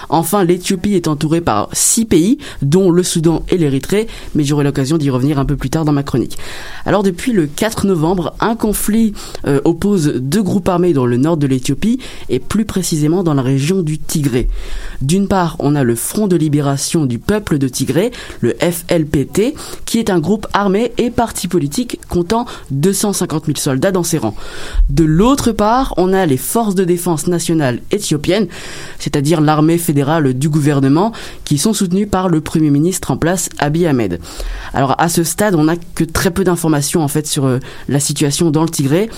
[0.09, 4.99] Enfin, l'Éthiopie est entourée par six pays, dont le Soudan et l'Érythrée, mais j'aurai l'occasion
[4.99, 6.39] d'y revenir un peu plus tard dans ma chronique.
[6.87, 9.13] Alors depuis le 4 novembre, un conflit
[9.47, 11.99] euh, oppose deux groupes armés dans le nord de l'Éthiopie
[12.29, 14.49] et plus précisément dans la région du Tigré.
[15.03, 19.99] D'une part, on a le Front de libération du peuple de Tigré, le FLPT, qui
[19.99, 24.37] est un groupe armé et parti politique comptant 250 000 soldats dans ses rangs.
[24.89, 28.47] De l'autre part, on a les forces de défense nationales éthiopiennes,
[28.99, 31.13] c'est-à-dire l'armée fédérale du gouvernement,
[31.45, 34.21] qui sont soutenues par le premier ministre en place, Abiy Ahmed.
[34.73, 38.01] Alors à ce stade, on n'a que très peu d'informations en fait sur euh, la
[38.01, 39.09] situation dans le Tigré.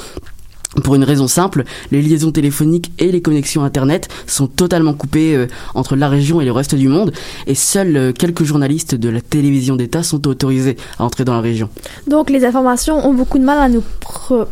[0.83, 5.47] Pour une raison simple, les liaisons téléphoniques et les connexions Internet sont totalement coupées euh,
[5.75, 7.12] entre la région et le reste du monde,
[7.47, 11.41] et seuls euh, quelques journalistes de la télévision d'État sont autorisés à entrer dans la
[11.41, 11.69] région.
[12.07, 13.83] Donc, les informations ont beaucoup de mal à nous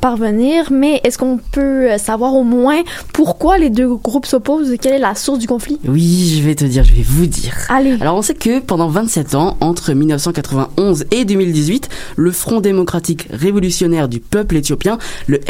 [0.00, 4.74] parvenir, mais est-ce qu'on peut euh, savoir au moins pourquoi les deux groupes s'opposent?
[4.80, 5.78] Quelle est la source du conflit?
[5.86, 7.54] Oui, je vais te dire, je vais vous dire.
[7.68, 7.96] Allez.
[8.00, 14.08] Alors on sait que pendant 27 ans, entre 1991 et 2018, le Front démocratique révolutionnaire
[14.08, 15.40] du peuple éthiopien, le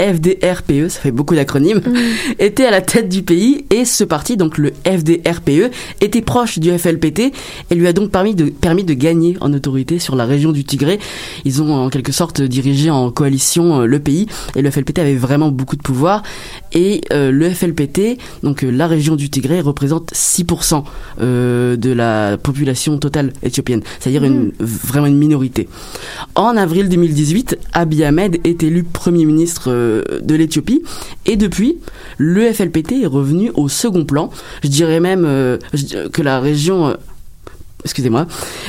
[0.67, 1.81] FDRPE, E, ça fait beaucoup d'acronymes,
[2.39, 6.77] était à la tête du pays et ce parti, donc le FDRPE, était proche du
[6.77, 7.33] FLPT
[7.71, 10.65] et lui a donc permis de, permis de gagner en autorité sur la région du
[10.65, 10.99] Tigré.
[11.45, 15.15] Ils ont en quelque sorte dirigé en coalition euh, le pays et le FLPT avait
[15.15, 16.23] vraiment beaucoup de pouvoir
[16.77, 20.85] et euh, le FLPT, donc euh, la région du Tigré, représente 6%
[21.21, 25.69] euh, de la population totale éthiopienne, c'est-à-dire une, vraiment une minorité.
[26.35, 30.83] En avril 2018, Abiy Ahmed est élu Premier ministre de l'Éthiopie
[31.25, 31.79] et depuis,
[32.19, 34.31] le FLPT est revenu au second plan.
[34.63, 35.23] Je dirais même
[36.13, 36.95] que la région...
[37.87, 38.27] Excusez-moi,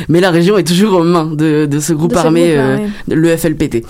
[0.09, 2.77] mais la région est toujours aux mains de, de ce groupe De ce armé, euh,
[2.77, 3.15] ouais.
[3.15, 3.83] le FLPT.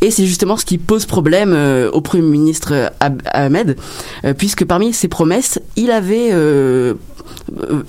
[0.00, 3.76] Et c'est justement ce qui pose problème euh, au Premier ministre Ahmed,
[4.24, 6.32] euh, puisque parmi ses promesses, il avait,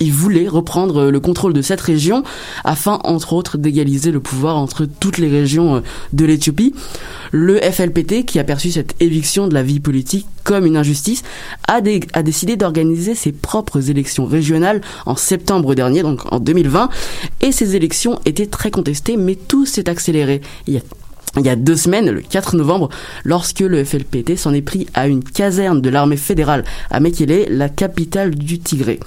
[0.00, 2.22] il voulait reprendre euh, le contrôle de cette région
[2.64, 5.80] afin, entre autres, d'égaliser le pouvoir entre toutes les régions euh,
[6.12, 6.74] de l'Éthiopie.
[7.32, 11.24] Le FLPT, qui a perçu cette éviction de la vie politique comme une injustice,
[11.66, 16.88] a décidé d'organiser ses propres élections régionales en septembre dernier, donc en 2020.
[17.40, 20.40] Et ces élections étaient très contestées, mais tout s'est accéléré.
[20.68, 20.82] Il y a
[21.36, 22.88] il y a deux semaines, le 4 novembre,
[23.24, 27.68] lorsque le FLPT s'en est pris à une caserne de l'armée fédérale à Mekele, la
[27.68, 29.00] capitale du Tigré.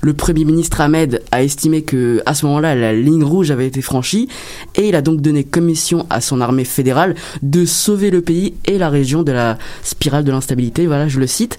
[0.00, 3.82] Le premier ministre Ahmed a estimé que, à ce moment-là, la ligne rouge avait été
[3.82, 4.28] franchie
[4.76, 8.78] et il a donc donné commission à son armée fédérale de sauver le pays et
[8.78, 10.86] la région de la spirale de l'instabilité.
[10.86, 11.58] Voilà, je le cite.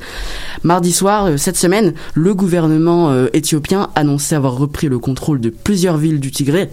[0.63, 5.49] Mardi soir, euh, cette semaine, le gouvernement euh, éthiopien annonçait avoir repris le contrôle de
[5.49, 6.69] plusieurs villes du Tigré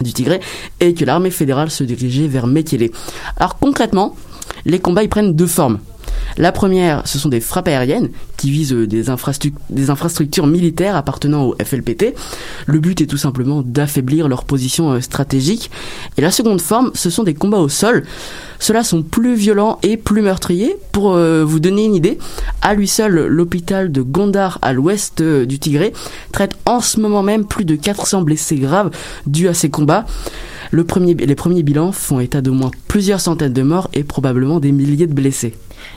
[0.00, 0.40] du Tigré
[0.80, 2.90] et que l'armée fédérale se dirigeait vers Mekele.
[3.36, 4.16] Alors concrètement,
[4.64, 5.78] les combats y prennent deux formes.
[6.38, 10.94] La première, ce sont des frappes aériennes qui visent euh, des, infrastruc- des infrastructures militaires
[10.94, 12.14] appartenant au FLPT.
[12.66, 15.70] Le but est tout simplement d'affaiblir leur position euh, stratégique.
[16.18, 18.04] Et la seconde forme, ce sont des combats au sol.
[18.58, 20.76] Ceux-là sont plus violents et plus meurtriers.
[20.96, 22.16] Pour euh, vous donner une idée,
[22.62, 25.92] à lui seul, l'hôpital de Gondar à l'ouest euh, du Tigré
[26.32, 28.90] traite en ce moment même plus de 400 blessés graves
[29.26, 30.06] dus à ces combats.
[30.72, 35.06] Les premiers bilans font état d'au moins plusieurs centaines de morts et probablement des milliers
[35.06, 35.52] de blessés.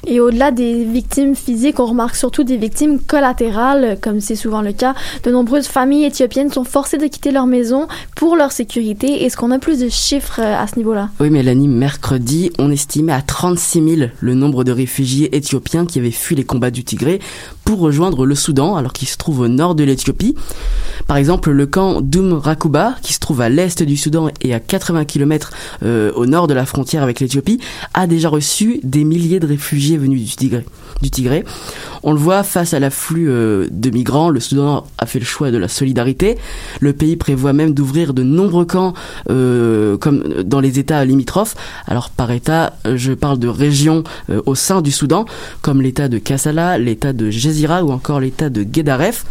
[0.08, 4.72] Et au-delà des victimes physiques, on remarque surtout des victimes collatérales, comme c'est souvent le
[4.72, 4.96] cas.
[5.24, 9.26] De nombreuses familles éthiopiennes sont forcées de quitter leur maison pour leur sécurité.
[9.26, 11.10] Est-ce qu'on a plus de chiffres euh, à ce niveau-là?
[11.20, 16.12] Oui, Mélanie, mercredi, on estimait à 36 000 le nombre de réfugiés éthiopiens qui avaient
[16.12, 17.20] fui les combats du Tigré
[17.66, 20.36] pour rejoindre le Soudan, alors qu'il se trouve au nord de l'Éthiopie.
[21.08, 24.60] Par exemple, le camp Doum Rakuba, qui se trouve à l'est du Soudan et à
[24.60, 25.52] 80 km
[25.84, 27.60] euh, au nord de la frontière avec l'Éthiopie,
[27.94, 30.36] a déjà reçu des milliers de réfugiés venus
[31.02, 31.44] du Tigré.
[32.04, 35.52] On le voit face à l'afflux euh, de migrants, le Soudan a fait le choix
[35.52, 36.38] de la solidarité.
[36.80, 38.94] Le pays prévoit même d'ouvrir de nombreux camps
[39.30, 41.56] euh, comme dans les États limitrophes.
[41.88, 45.26] Alors par État, je parle de régions euh, au sein du Soudan,
[45.62, 49.26] comme l'État de Kassala, l'État de Jezira ou encore l'État de Guédaref.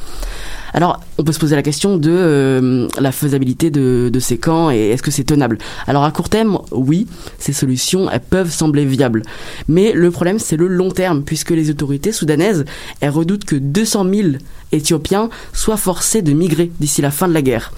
[0.74, 4.70] Alors, on peut se poser la question de euh, la faisabilité de, de ces camps
[4.70, 5.58] et est-ce que c'est tenable?
[5.86, 7.06] Alors, à court terme, oui,
[7.38, 9.22] ces solutions, elles peuvent sembler viables.
[9.68, 12.64] Mais le problème, c'est le long terme, puisque les autorités soudanaises,
[13.00, 14.28] elles redoutent que 200 000
[14.72, 17.72] Éthiopiens soient forcés de migrer d'ici la fin de la guerre.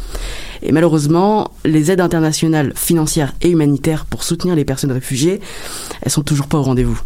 [0.63, 5.41] Et malheureusement, les aides internationales financières et humanitaires pour soutenir les personnes réfugiées,
[6.03, 7.01] elles sont toujours pas au rendez-vous.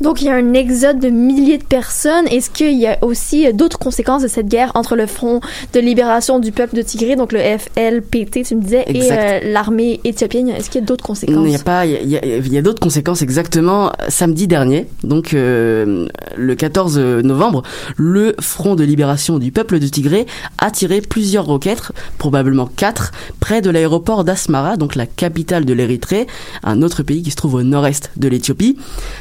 [0.00, 2.26] Donc, il y a un exode de milliers de personnes.
[2.28, 5.40] Est-ce qu'il y a aussi euh, d'autres conséquences de cette guerre entre le Front
[5.74, 9.42] de libération du peuple de Tigré, donc le FLPT, tu me disais, Exact.
[9.42, 10.48] et euh, l'armée éthiopienne?
[10.48, 11.36] Est-ce qu'il y a d'autres conséquences?
[11.44, 13.20] Il n'y a pas, il y a, il y a- il y a d'autres conséquences
[13.20, 13.92] exactement.
[14.08, 16.06] Samedi dernier, donc euh,
[16.38, 17.62] le 14 novembre,
[17.98, 20.24] le Front de libération du peuple de Tigré
[20.56, 22.95] a tiré plusieurs roquettes, probablement quatre,
[23.40, 26.26] près de l'aéroport d'Asmara, donc la capitale de l'Érythrée,
[26.62, 28.76] un autre pays qui se trouve au nord-est de l'Éthiopie.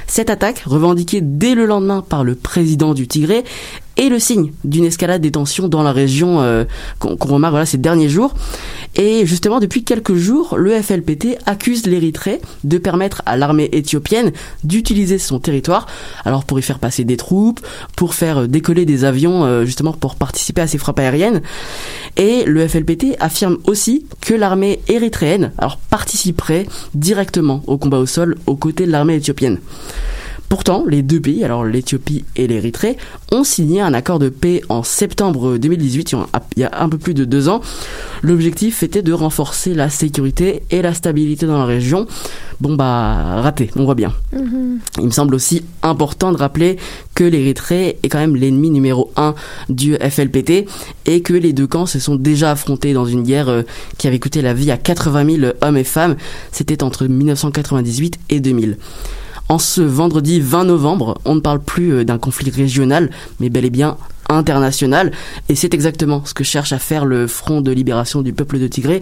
[0.08, 3.44] Cette attaque, revendiquée dès le lendemain par le président du Tigré,
[3.98, 6.66] est le signe d'une escalade des tensions dans la région euh,
[7.00, 8.34] qu'on qu'on remarque voilà, ces derniers jours.
[8.96, 14.32] Et justement, depuis quelques jours, le FLPT accuse l'Érythrée de permettre à l'armée éthiopienne
[14.64, 15.86] d'utiliser son territoire,
[16.24, 17.60] alors pour y faire passer des troupes,
[17.96, 21.42] pour faire euh, décoller des avions, euh, justement pour participer à ces frappes aériennes.
[22.18, 28.38] Et le FLPT affirme aussi que l'armée érythréenne alors participerait directement au combat au sol
[28.46, 29.60] aux côtés de l'armée éthiopienne.
[30.48, 32.98] Pourtant, les deux pays, alors l'Éthiopie et l'Érythrée,
[33.32, 36.14] ont signé un accord de paix en septembre 2018,
[36.56, 37.62] il y a- un peu plus de deux ans.
[38.22, 42.06] L'objectif était de renforcer la sécurité et la stabilité dans la région.
[42.62, 44.14] Bon bah, raté, on voit bien.
[44.34, 44.80] Mhm.
[45.00, 46.78] Il me semble aussi important de rappeler
[47.16, 49.34] que l'Érythrée est quand même l'ennemi numéro un
[49.68, 50.66] du FLPT
[51.06, 53.64] et que les deux camps se sont déjà affrontés dans une guerre euh,
[53.98, 56.16] qui avait coûté la vie à 80 000 hommes et femmes.
[56.52, 58.78] C'était entre 1998 et 2000.
[59.48, 63.66] En ce vendredi 20 novembre, on ne parle plus euh, d'un conflit régional, mais bel
[63.66, 65.12] et bien international.
[65.50, 68.68] Et c'est exactement ce que cherche à faire le Front de libération du peuple de
[68.68, 69.02] Tigré,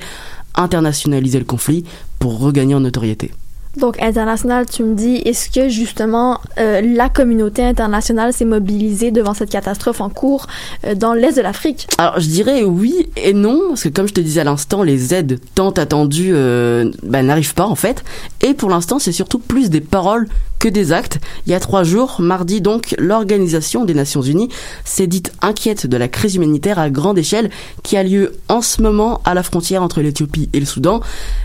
[0.56, 1.86] internationaliser le conflit
[2.20, 3.32] pour regagner en notoriété.
[3.78, 9.34] Donc, international, tu me dis, est-ce que justement euh, la communauté internationale s'est mobilisée devant
[9.34, 10.46] cette catastrophe en cours
[10.86, 11.88] euh, dans l'est de l'Afrique?
[11.98, 15.16] Alors je dirais oui et non, parce que comme je te disais à l'instant, les
[15.16, 18.04] aides tant attendues euh, bah, n'arrivent pas en fait.
[18.44, 20.28] Et pour l'instant, c'est surtout plus des paroles
[20.60, 21.20] que des actes.
[21.46, 24.50] Il y a trois jours, mardi donc, l'Organisation des Nations Unies
[24.86, 27.50] s'est dite inquiète de la crise humanitaire à grande échelle
[27.82, 31.02] qui a lieu en ce moment à la frontière entre l'Éthiopie et le Soudan.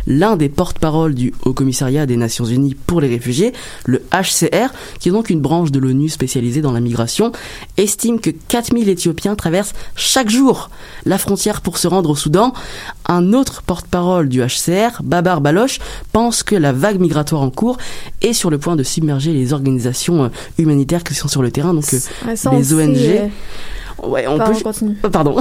[0.07, 3.53] L'un des porte-paroles du Haut Commissariat des Nations Unies pour les réfugiés,
[3.87, 4.69] le HCR,
[5.01, 7.33] qui est donc une branche de l'ONU spécialisée dans la migration,
[7.77, 10.71] estime que 4000 Éthiopiens traversent chaque jour
[11.07, 12.53] la frontière pour se rendre au Soudan.
[13.07, 15.79] Un autre porte-parole du HCR, Babar Baloch,
[16.13, 17.79] pense que la vague migratoire en cours
[18.23, 20.29] est sur le point de submerger les organisations euh,
[20.59, 22.97] humanitaires qui sont sur le terrain, donc euh, ça, les ONG.
[22.97, 23.29] euh,
[24.07, 24.63] ouais, on pardon, peut.
[24.63, 24.95] continue.
[25.13, 25.37] Pardon.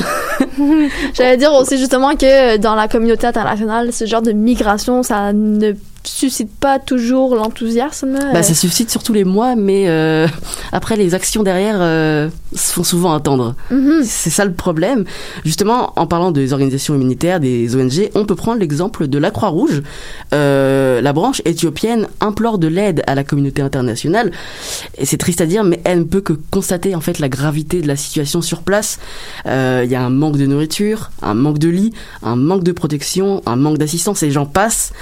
[1.13, 5.73] J'allais dire aussi justement que dans la communauté internationale, ce genre de migration, ça ne
[6.09, 8.13] suscite pas toujours l'enthousiasme.
[8.13, 10.27] Bah, euh, ça suscite surtout les mois, mais euh,
[10.71, 13.55] après les actions derrière euh, se font souvent attendre.
[13.71, 14.01] mhm.
[14.03, 15.05] C'est ça le problème.
[15.45, 19.81] Justement, en parlant des organisations humanitaires, des ONG, on peut prendre l'exemple de la Croix-Rouge.
[20.33, 24.31] Euh, la branche éthiopienne implore de l'aide à la communauté internationale.
[24.97, 27.81] Et c'est triste à dire, mais elle ne peut que constater en fait la gravité
[27.81, 28.99] de la situation sur place.
[29.45, 31.93] Il y a un manque de nourriture, un manque de lits,
[32.23, 34.93] un manque de protection, un manque d'assistance, et j'en passe.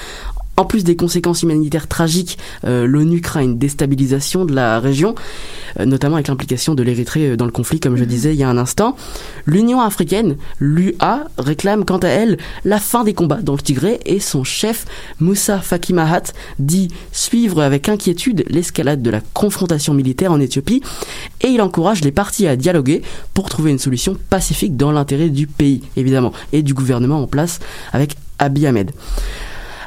[0.58, 5.16] En plus des conséquences humanitaires tragiques, euh, l'ONU craint une déstabilisation de la région,
[5.80, 8.44] euh, notamment avec l'implication de l'Érythrée euh, dans le conflit, comme je disais il y
[8.44, 8.96] a un instant.
[9.46, 14.22] L'Union africaine, l'UA, réclame quant à elle la fin des combats dans le Tigré et
[14.22, 14.86] son chef,
[15.20, 20.82] Moussa Faki Mahat, dit suivre avec inquiétude l'escalade de la confrontation militaire en Éthiopie
[21.42, 23.02] et il encourage les partis à dialoguer
[23.34, 27.60] pour trouver une solution pacifique dans l'intérêt du pays, évidemment, et du gouvernement en place
[27.92, 28.92] avec Abiy Ahmed.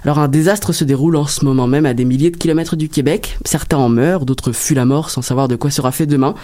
[0.05, 2.89] Alors un désastre se déroule en ce moment même à des milliers de kilomètres du
[2.89, 3.39] Québec.
[3.45, 6.35] Certains en meurent, d'autres fuient la mort sans savoir de quoi sera fait demain.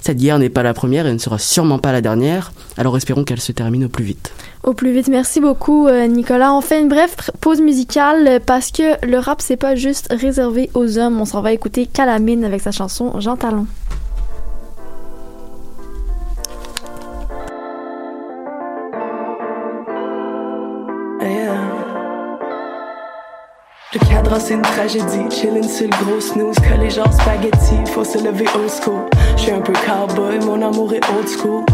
[0.00, 2.52] Cette guerre n'est pas la première et ne sera sûrement pas la dernière.
[2.76, 4.32] Alors espérons qu'elle se termine au plus vite.
[4.62, 5.08] Au plus vite.
[5.08, 6.52] Merci beaucoup, euh, Nicolas.
[6.54, 10.70] On fait une brève pause musicale euh, parce que le rap, c'est pas juste réservé
[10.74, 11.20] aux hommes.
[11.20, 13.66] On s'en va écouter Calamine avec sa chanson Jean Talon.
[23.92, 28.04] Le cadran c'est une tragédie, chillin' sur le gros snooze, que les gens spaghetti, faut
[28.04, 29.00] se lever old school.
[29.36, 31.64] Je suis un peu cowboy, mon amour est old school.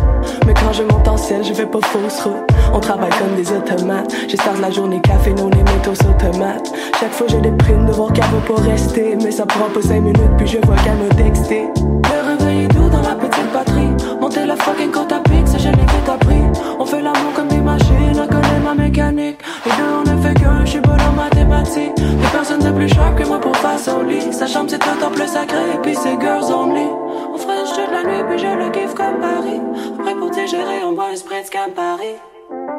[0.47, 2.49] Mais quand je monte en ciel, je vais pas fausse route.
[2.73, 4.11] On travaille comme des automates.
[4.31, 6.73] Je starte la journée café, non les métaux automates.
[6.99, 9.15] Chaque fois je déprime de voir qu'elle va pas rester.
[9.23, 11.69] Mais ça prend pas 5 minutes, puis je vois qu'elle m'a texté.
[11.77, 13.93] Le réveil est doux dans la petite batterie.
[14.23, 16.45] Monter la fucking côte à pic, ça je l'ai vite appris.
[16.81, 19.39] On fait l'amour comme des machines, on connaît ma mécanique.
[19.67, 21.96] Les deux on ne fait qu'un, je suis pas dans mathématiques.
[22.33, 24.33] Personne de plus sharp que moi pour faire son lit.
[24.33, 26.87] Sa chambre c'est un temple sacré, puis c'est girls only.
[27.35, 29.61] On fraîche toute la nuit, puis je le kiffe comme Paris.
[29.99, 32.17] Après pour digérer, on boit un spritz comme Paris.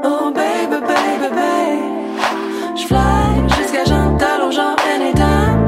[0.03, 1.81] Oh baby, baby, baby.
[2.75, 5.59] J'fly jusqu'à jean talon, genre anytime.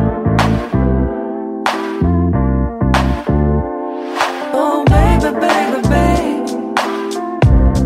[4.53, 6.53] Oh baby, baby, baby.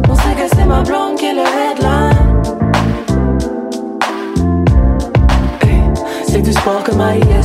[0.10, 2.03] On sait que c'est ma blonde qui est le headline.
[6.96, 7.43] my yes.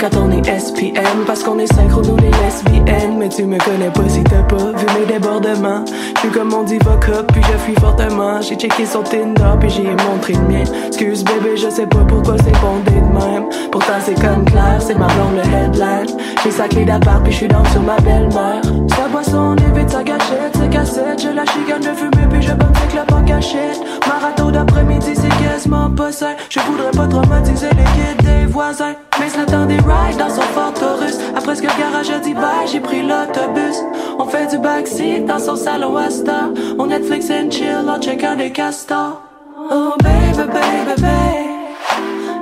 [0.00, 3.90] Quand on est SPM Parce qu'on est synchro nous les lesbiennes Mais tu me connais
[3.90, 5.84] pas si t'as pas vu mes débordements.
[6.14, 8.40] Je suis comme mon diva cop puis je fuis fortement.
[8.40, 10.64] J'ai checké son Tinder puis j'ai montré le mien.
[10.86, 13.48] Excuse bébé je sais pas pourquoi c'est bondé de même.
[13.70, 16.16] Pourtant c'est comme clair c'est ma blonde le headline.
[16.44, 18.62] J'ai sa clé d'appart puis je suis dans sur ma belle-mère.
[18.96, 21.22] Sa boisson évite sa gâchette sa cassette.
[21.22, 25.90] Je la chicane de fumer puis je bonne la en cachette Marathon d'après-midi c'est quasiment
[25.90, 28.94] pas ça Je voudrais pas traumatiser les kids des voisins.
[29.18, 32.18] Mais le temps des rides dans son Ford Taurus Après ce que le garage a
[32.18, 32.34] dit
[32.70, 33.76] j'ai pris l'autobus.
[34.18, 38.50] On fait du backseat dans son salon Asta On Netflix and chill en checkant des
[38.50, 39.22] castors.
[39.70, 41.46] Oh baby baby baby.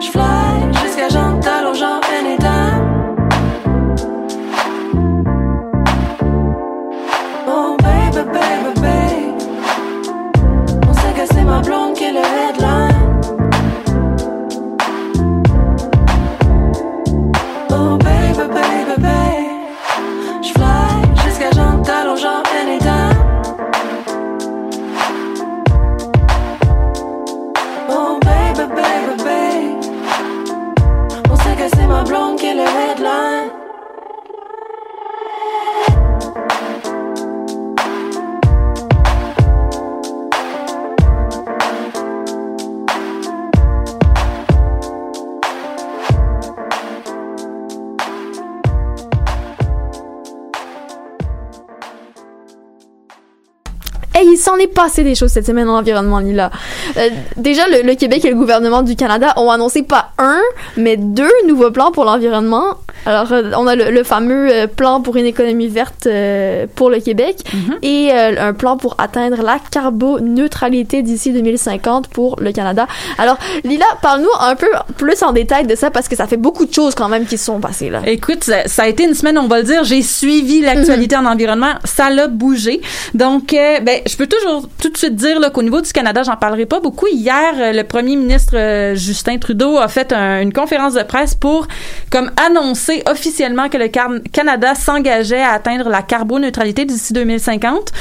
[0.00, 0.33] J'fly
[54.74, 56.50] passé des choses cette semaine en environnement, Lila.
[56.96, 60.40] Euh, déjà, le, le Québec et le gouvernement du Canada ont annoncé pas un,
[60.76, 62.76] mais deux nouveaux plans pour l'environnement.
[63.06, 66.90] Alors, euh, on a le, le fameux euh, plan pour une économie verte euh, pour
[66.90, 67.36] le Québec
[67.82, 72.86] et euh, un plan pour atteindre la carboneutralité d'ici 2050 pour le Canada.
[73.18, 76.66] Alors, Lila, parle-nous un peu plus en détail de ça parce que ça fait beaucoup
[76.66, 78.02] de choses quand même qui se sont passées là.
[78.06, 79.84] Écoute, ça, ça a été une semaine, on va le dire.
[79.84, 81.74] J'ai suivi l'actualité en environnement.
[81.84, 82.80] Ça l'a bougé.
[83.14, 86.36] Donc, euh, ben, je peux toujours tout de suite dire qu'au niveau du Canada, j'en
[86.36, 87.06] parlerai pas beaucoup.
[87.06, 91.66] Hier, le premier ministre Justin Trudeau a fait un- une conférence de presse pour
[92.10, 97.92] comme annoncer officiellement que le Canada s'engageait à atteindre la carboneutralité d'ici 2050.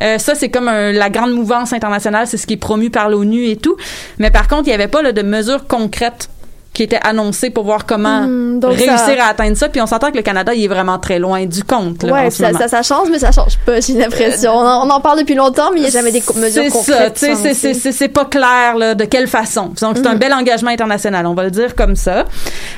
[0.00, 3.46] Euh, ça, c'est comme la grande mouvance internationale, c'est ce qui est promu par l'ONU
[3.46, 3.76] et tout.
[4.18, 6.28] Mais par contre, il n'y avait pas là, de mesures concrètes
[6.72, 9.68] qui étaient annoncées pour voir comment donc réussir ça- à atteindre ça.
[9.68, 12.04] Puis on s'entend que le Canada, il est vraiment très loin du compte.
[12.04, 14.52] Là, Ouais, en ce ça, ça, ça change, mais ça change pas, j'ai l'impression.
[14.52, 16.70] On, en- on en parle depuis longtemps, mais il n'y a jamais des mesures C'est
[16.70, 16.86] concrètes.
[16.96, 19.72] ça, tu sais, qui sont c'est- c'est c'est- c'est pas clair là, de quelle façon.
[19.80, 20.18] Donc c'est un Mhm.
[20.18, 22.24] bel engagement international, on va le dire comme ça.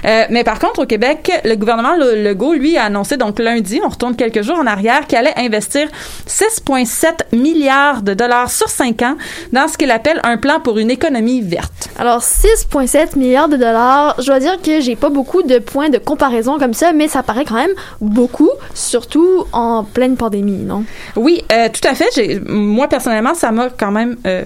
[0.07, 3.81] Euh, mais par contre au Québec, le gouvernement Le- Legault lui a annoncé donc lundi,
[3.85, 5.89] on retourne quelques jours en arrière, qu'il allait investir
[6.27, 9.17] 6,7 milliards de dollars sur 5 ans
[9.53, 11.89] dans ce qu'il appelle un plan pour une économie verte.
[11.99, 13.82] Alors, 6,7 milliards de dollars.
[14.19, 17.23] Je dois dire que j'ai pas beaucoup de points de comparaison comme ça, mais ça
[17.23, 20.85] paraît quand même beaucoup, surtout en pleine pandémie, non?
[21.17, 22.41] Oui, euh, tout à fait.
[22.47, 24.45] Moi personnellement, ça m'a quand même euh,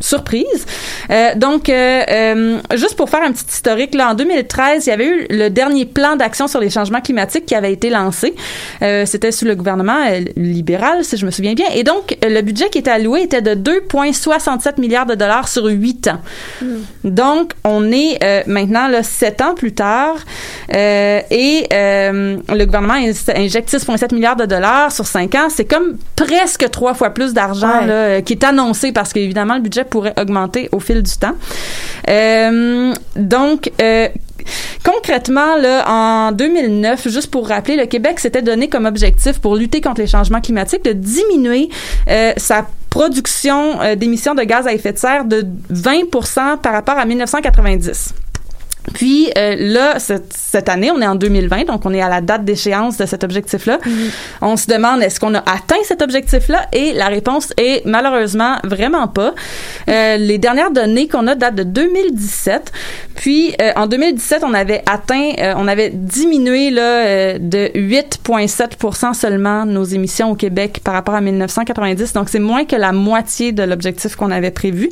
[0.00, 0.66] surprise.
[1.10, 4.92] Euh, donc, euh, euh, juste pour faire un petit historique, là, en 2013, il y
[4.92, 8.34] avait eu le dernier plan d'action sur les changements climatiques qui avait été lancé.
[8.80, 9.98] C'était sous le gouvernement
[10.36, 11.66] libéral, si je me souviens bien.
[11.74, 16.08] Et donc, le budget qui était alloué était de 2,67 milliards de dollars sur 8
[16.08, 16.20] ans.
[17.04, 20.16] Donc, on est maintenant là, sept ans plus tard
[20.70, 25.48] et le gouvernement in- injecte 6,7 milliards de dollars sur cinq ans.
[25.50, 28.22] C'est comme presque trois fois plus d'argent Ouais.
[28.24, 31.34] qui est annoncé parce qu'évidemment, le budget pourrait augmenter au fil du temps.
[32.08, 34.08] Euh, donc, euh,
[34.82, 39.82] Concrètement, là, en 2009, juste pour rappeler, le Québec s'était donné comme objectif pour lutter
[39.82, 41.68] contre les changements climatiques de diminuer
[42.08, 47.04] euh, sa production d'émissions de gaz à effet de serre de 20% par rapport à
[47.04, 48.14] 1990.
[48.94, 52.20] Puis euh, là, cette, cette année, on est en 2020, donc on est à la
[52.20, 53.78] date d'échéance de cet objectif-là.
[54.40, 56.66] On se demande est-ce qu'on a atteint cet objectif-là?
[56.72, 59.34] Et la réponse est malheureusement vraiment pas.
[59.88, 62.72] Euh, les dernières données qu'on a datent de 2017.
[63.18, 69.12] Puis euh, en 2017, on avait atteint, euh, on avait diminué là euh, de 8,7
[69.14, 72.12] seulement nos émissions au Québec par rapport à 1990.
[72.12, 74.88] Donc c'est moins que la moitié de l'objectif qu'on avait prévu.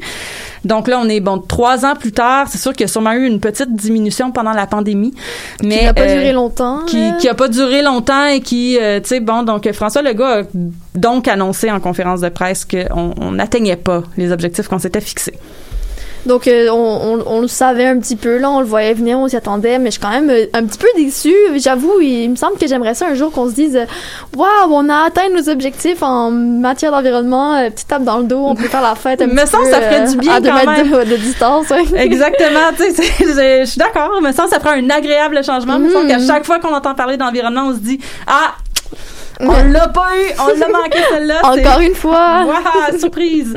[0.64, 2.48] Donc là, on est bon trois ans plus tard.
[2.50, 5.14] C'est sûr qu'il y a sûrement eu une petite diminution pendant la pandémie,
[5.62, 6.84] mais qui n'a pas euh, duré longtemps.
[6.86, 10.24] qui, qui a pas duré longtemps et qui, euh, tu sais, bon, donc François Legault
[10.24, 10.42] a
[10.94, 15.34] donc annoncé en conférence de presse qu'on on n'atteignait pas les objectifs qu'on s'était fixés.
[16.26, 19.18] Donc, euh, on, on, on le savait un petit peu, là, on le voyait venir,
[19.18, 21.34] on s'y attendait, mais je suis quand même euh, un petit peu déçue.
[21.56, 23.78] J'avoue, il, me semble que j'aimerais ça un jour qu'on se dise,
[24.36, 28.44] waouh, on a atteint nos objectifs en matière d'environnement, euh, petite tape dans le dos,
[28.44, 30.40] on peut faire la fête un Me petit semble peu, ça ferait du bien à
[30.40, 31.70] deux quand mètres de, de distance.
[31.70, 31.84] ouais.
[31.96, 34.20] Exactement, tu sais, je suis d'accord.
[34.20, 35.78] Me semble ça fera un agréable changement.
[35.78, 38.54] Me semble qu'à chaque fois qu'on entend parler d'environnement, on se dit ah.
[39.40, 41.40] On l'a pas eu, on l'a manqué celle-là.
[41.44, 42.44] Encore une fois.
[42.46, 43.54] Waouh, surprise!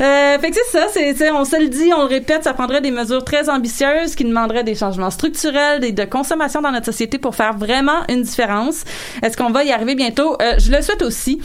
[0.00, 2.80] Euh, fait que c'est ça, c'est, on se le dit, on le répète, ça prendrait
[2.80, 7.18] des mesures très ambitieuses qui demanderaient des changements structurels, des, de consommation dans notre société
[7.18, 8.84] pour faire vraiment une différence.
[9.22, 10.36] Est-ce qu'on va y arriver bientôt?
[10.40, 11.40] Euh, je le souhaite aussi.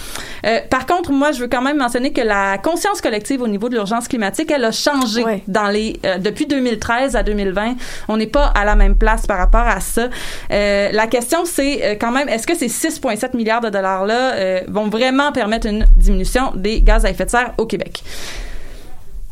[0.45, 3.69] Euh, par contre, moi, je veux quand même mentionner que la conscience collective au niveau
[3.69, 5.43] de l'urgence climatique, elle a changé Ouais.
[5.47, 7.75] dans les euh, depuis 2013 à 2020.
[8.07, 10.07] On n'est pas à la même place par rapport à ça.
[10.51, 14.61] Euh, la question, c'est euh, quand même, est-ce que ces 6,7 milliards de dollars-là euh,
[14.67, 18.03] vont vraiment permettre une diminution des gaz à effet de serre au Québec?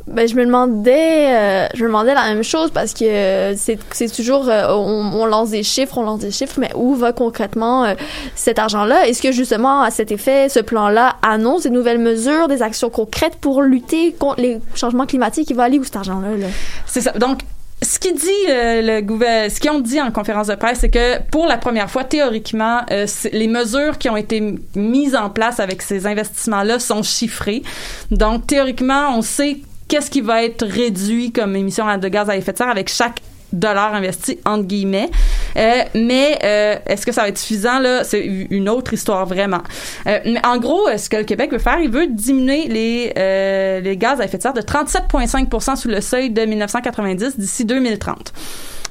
[0.09, 3.77] Ben, je me demandais, euh, je me demandais la même chose parce que euh, c'est,
[3.91, 7.13] c'est toujours, euh, on, on lance des chiffres, on lance des chiffres, mais où va
[7.13, 7.93] concrètement
[8.33, 9.07] cet argent-là?
[9.07, 13.35] Est-ce que justement, à cet effet, ce plan-là annonce des nouvelles mesures, des actions concrètes
[13.35, 15.47] pour lutter contre les changements climatiques?
[15.51, 16.35] Il va aller où cet argent-là?
[16.37, 16.47] Là?
[16.87, 17.11] C'est ça.
[17.11, 17.41] Donc,
[17.81, 21.45] ce qui dit euh, le ce ont dit en conférence de presse, c'est que pour
[21.45, 26.05] la première fois, théoriquement, euh, les mesures qui ont été mises en place avec ces
[26.05, 27.63] investissements-là sont chiffrées.
[28.11, 32.51] Donc, théoriquement, on sait qu'est-ce qui va être réduit comme émission de gaz à effet
[32.51, 33.21] de serre avec chaque
[33.53, 35.09] dollar investi entre guillemets
[35.57, 38.03] Euh, mais euh, est-ce que ça va être suffisant là?
[38.03, 39.61] C'est une autre histoire vraiment
[40.07, 43.97] Euh, mais en gros ce que le Québec veut faire il veut diminuer les les
[43.97, 48.33] gaz à effet de serre de 37,5% sous le seuil de 1990 d'ici 2030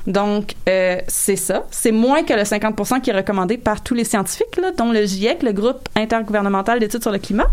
[0.07, 1.67] donc, c'est ça.
[1.71, 5.43] C'est moins que le 50 qui est recommandé par tous les scientifiques, dont le GIEC,
[5.43, 7.49] le groupe intergouvernemental d'études sur le climat.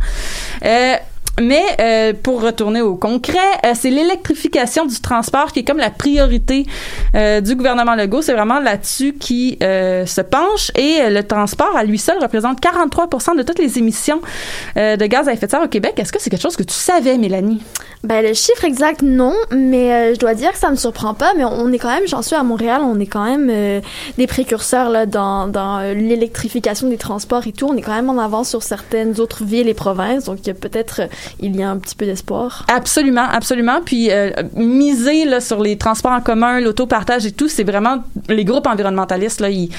[1.41, 5.89] Mais euh, pour retourner au concret, euh, c'est l'électrification du transport qui est comme la
[5.89, 6.65] priorité
[7.15, 8.21] euh, du gouvernement Legault.
[8.21, 12.61] C'est vraiment là-dessus qui euh, se penche et euh, le transport à lui seul représente
[12.61, 14.21] 43% de toutes les émissions
[14.77, 15.93] euh, de gaz à effet de serre au Québec.
[15.97, 17.61] Est-ce que c'est quelque chose que tu savais, Mélanie?
[18.03, 21.43] Ben, le chiffre exact, non, mais je dois dire que ça me surprend pas, mais
[21.43, 23.81] on est quand même, j'en suis à Montréal, on est quand même
[24.17, 27.67] des précurseurs là, dans, dans l'électrification des transports et tout.
[27.67, 30.51] On est quand même en avance sur certaines autres villes et provinces, donc il y
[30.51, 31.01] a peut-être,
[31.39, 32.65] il y a un petit peu d'espoir.
[32.73, 33.81] Absolument, absolument.
[33.83, 38.45] Puis euh, miser là, sur les transports en commun, l'autopartage et tout, c'est vraiment les
[38.45, 39.69] groupes environnementalistes là, ils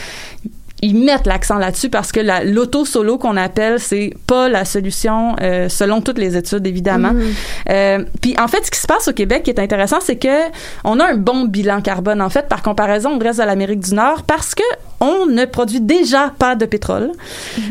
[0.82, 5.34] ils mettent l'accent là-dessus parce que la- l'auto solo qu'on appelle c'est pas la solution
[5.40, 7.12] euh, selon toutes les études évidemment.
[7.14, 7.32] Mhm.
[7.70, 10.42] Euh, puis en fait ce qui se passe au Québec qui est intéressant c'est que
[10.84, 13.94] on a un bon bilan carbone en fait par comparaison au reste de l'Amérique du
[13.94, 14.62] Nord parce que
[15.00, 17.12] on ne produit déjà pas de pétrole.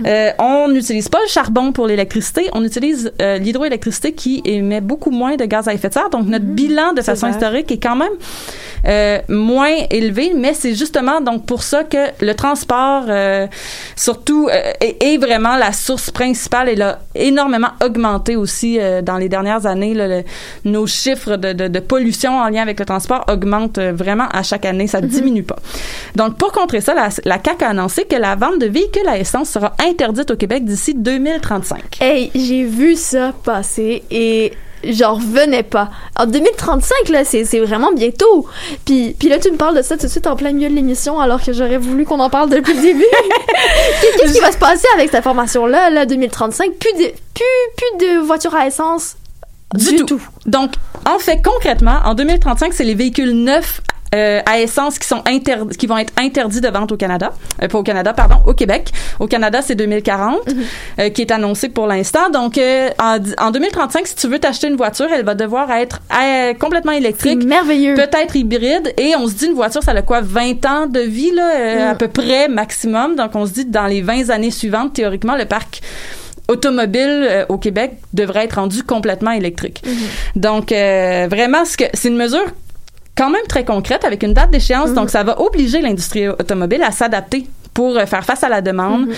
[0.05, 5.35] Euh, on n'utilise pas le charbon pour l'électricité, on utilise l'hydroélectricité qui émet beaucoup moins
[5.35, 6.11] de gaz à effet de serre.
[6.11, 7.35] Donc notre bilan de façon vrai.
[7.35, 8.11] historique est quand même
[9.29, 13.47] moins élevé, mais c'est justement donc pour ça que le transport, euh,
[13.95, 19.17] surtout, euh, est, est vraiment la source principale et a énormément augmenté aussi euh, dans
[19.17, 19.93] les dernières années.
[19.93, 20.23] là, le-
[20.65, 24.43] nos chiffres de, de, de pollution en lien avec le transport augmentent euh, vraiment à
[24.43, 25.57] chaque année, ça diminue pas.
[26.15, 29.17] Donc pour contrer ça, la, la CAQ a annoncé que la vente de véhicules à
[29.17, 31.97] essence sera interdite au Québec d'ici 2035.
[32.01, 34.53] Hey, j'ai vu ça passer et
[34.93, 35.89] j'en revenais pas.
[36.17, 38.47] En 2035, là, c'est c'est vraiment bientôt.
[38.85, 40.75] Puis, puis là, tu me parles de ça tout de suite en plein milieu de
[40.75, 43.03] l'émission, alors que j'aurais voulu qu'on en parle depuis le début.
[44.19, 46.73] Qu'est-ce qui va se passer avec cette information-là, là, 2035?
[46.73, 47.43] Plus de, plus,
[47.77, 49.15] plus de voitures à essence.
[49.73, 50.21] Du, tout.
[50.45, 50.71] Donc,
[51.05, 53.81] en fait, concrètement, en 2035, c'est les véhicules neufs
[54.15, 57.67] euh, à essence qui sont interdits, qui vont être interdits de vente au Canada, euh,
[57.67, 58.91] pas au Canada, pardon, au Québec.
[59.19, 60.39] Au Canada, c'est 2040,
[60.99, 62.29] euh, qui est annoncé pour l'instant.
[62.31, 65.99] Donc, euh, en, en 2035, si tu veux t'acheter une voiture, elle va devoir être
[66.59, 67.43] complètement électrique.
[67.45, 67.95] merveilleux.
[67.95, 71.31] Peut-être hybride et on se dit une voiture ça a quoi 20 ans de vie
[71.31, 71.91] là Mm.
[71.91, 75.45] à peu près maximum donc on se dit dans les 20 années suivantes théoriquement le
[75.45, 75.81] parc
[76.47, 79.81] automobile euh, au Québec devrait être rendu complètement électrique.
[80.35, 82.45] Donc euh, vraiment ce que c'est une mesure
[83.15, 86.91] quand même très concrète avec une date d'échéance donc ça va obliger l'industrie automobile à
[86.91, 89.09] s'adapter pour euh, faire face à la demande.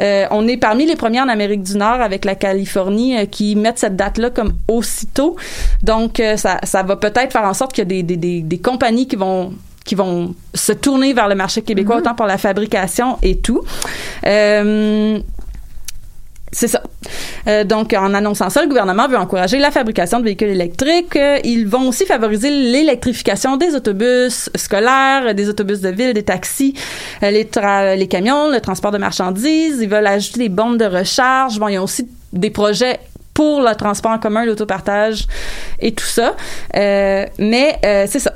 [0.00, 3.54] Euh, on est parmi les premiers en Amérique du Nord avec la Californie euh, qui
[3.54, 5.36] mettent cette date-là comme aussitôt.
[5.82, 8.40] Donc, euh, ça, ça va peut-être faire en sorte qu'il y a des, des, des,
[8.40, 9.52] des compagnies qui vont
[9.84, 13.62] qui vont se tourner vers le marché québécois autant pour la fabrication et tout.
[14.26, 15.20] Euh,
[16.52, 16.82] c'est ça.
[17.48, 21.16] Euh, donc, en annonçant ça, le gouvernement veut encourager la fabrication de véhicules électriques.
[21.16, 26.74] Euh, ils vont aussi favoriser l'électrification des autobus scolaires, des autobus de ville, des taxis,
[27.22, 29.78] euh, les, tra- les camions, le transport de marchandises.
[29.80, 31.58] Ils veulent ajouter des bornes de recharge.
[31.58, 33.00] Bon, ils ont aussi des projets
[33.34, 35.26] pour le transport en commun, l'autopartage
[35.80, 36.36] et tout ça.
[36.74, 37.78] Mais
[38.08, 38.32] c'est ça.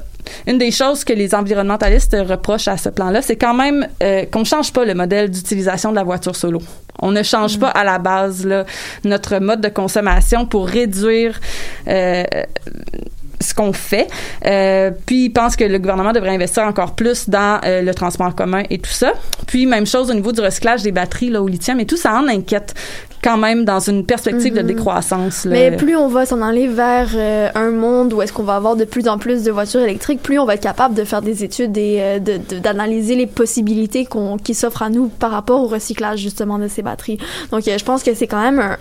[0.47, 4.45] Une des choses que les environnementalistes reprochent à ce plan-là, c'est quand même euh, qu'on
[4.45, 6.61] change pas le modèle d'utilisation de la voiture solo.
[7.03, 8.65] On ne change pas à la base là,
[9.05, 11.41] notre mode de consommation pour réduire
[11.89, 12.25] euh,
[13.41, 14.07] ce qu'on fait.
[14.47, 18.35] Euh, puis ils pensent que le gouvernement devrait investir encore plus dans euh, le transport
[18.35, 19.13] commun et tout ça.
[19.47, 22.13] Puis même chose au niveau du recyclage des batteries là, au lithium et tout, ça
[22.15, 22.75] en inquiète
[23.23, 24.67] quand même dans une perspective de Mhm.
[24.67, 25.45] décroissance.
[25.45, 25.51] là.
[25.53, 28.77] Mais plus on va s'en aller vers euh, un monde où est-ce qu'on va avoir
[28.77, 31.45] de plus en plus de voitures électriques, plus on va être capable de faire des
[31.45, 32.19] études et
[32.63, 34.07] d'analyser les possibilités
[34.43, 37.19] qui s'offrent à nous par rapport au recyclage justement de ces batteries.
[37.51, 38.77] Donc je pense que c'est quand même un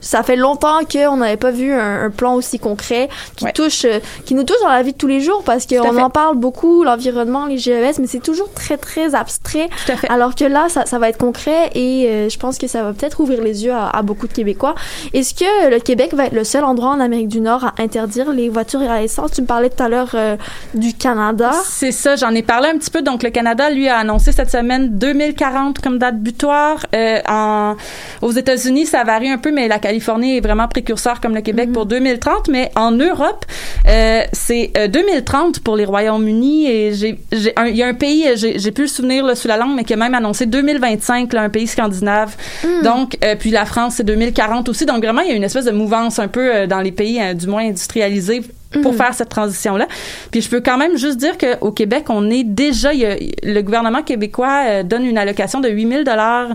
[0.00, 3.52] ça fait longtemps qu'on n'avait pas vu un, un plan aussi concret qui Ouais.
[3.52, 6.10] touche, euh, qui nous touche dans la vie de tous les jours parce qu'on en
[6.10, 9.68] parle beaucoup, l'environnement, les GES, mais c'est toujours très très abstrait.
[9.86, 10.10] Tout à fait.
[10.10, 12.92] Alors que là, ça, ça va être concret et euh, je pense que ça va
[12.92, 14.74] peut-être ouvrir les yeux à, à beaucoup de Québécois.
[15.12, 18.30] Est-ce que le Québec va être le seul endroit en Amérique du Nord à interdire
[18.32, 19.32] les voitures à essence?
[19.32, 20.36] Tu me parlais tout à l'heure euh,
[20.74, 21.50] du Canada.
[21.64, 23.02] C'est ça, j'en ai parlé un petit peu.
[23.02, 26.86] Donc, le Canada, lui, a annoncé cette semaine 2040 comme date butoir.
[26.94, 27.76] Euh, en,
[28.22, 31.72] aux États-Unis, ça varie un peu, mais la Californie est vraiment précurseur comme le Québec
[31.72, 32.46] pour 2030.
[32.48, 33.44] Mais en Europe,
[33.88, 36.70] euh, c'est euh, 2030 pour les Royaumes-Unis.
[36.70, 39.56] Et j'ai, il y a un pays, euh, j'ai, plus le souvenir là, sous la
[39.56, 42.36] langue, mais qui a même annoncé 2025, là, un pays scandinave.
[42.84, 44.86] Donc, euh, puis la France, c'est 2040 aussi.
[44.86, 47.20] Donc, vraiment, il y a une espèce de mouvance un peu euh, dans les pays,
[47.20, 48.42] euh, du moins industrialisés,
[48.84, 49.88] pour faire cette transition-là.
[50.30, 53.16] Puis je peux quand même juste dire qu'au Québec, on est déjà, il y a-
[53.42, 56.50] le gouvernement québécois euh, donne une allocation de 8000 dollars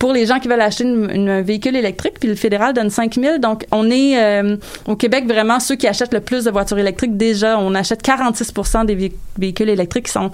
[0.00, 2.90] pour les gens qui veulent acheter une- une- un véhicule électrique, puis le fédéral donne
[2.90, 3.38] 5000.
[3.38, 4.56] Donc, on est euh,
[4.88, 7.16] au Québec vraiment ceux qui achètent le plus de voitures électriques.
[7.16, 10.30] Déjà, on achète 46% des vé- véhicules électriques qui sont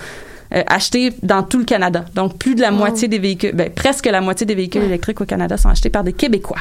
[0.55, 2.05] euh, achetés dans tout le Canada.
[2.15, 5.25] Donc, plus de la moitié des véhicules, ben, presque la moitié des véhicules électriques au
[5.25, 6.59] Canada sont achetés par des Québécois.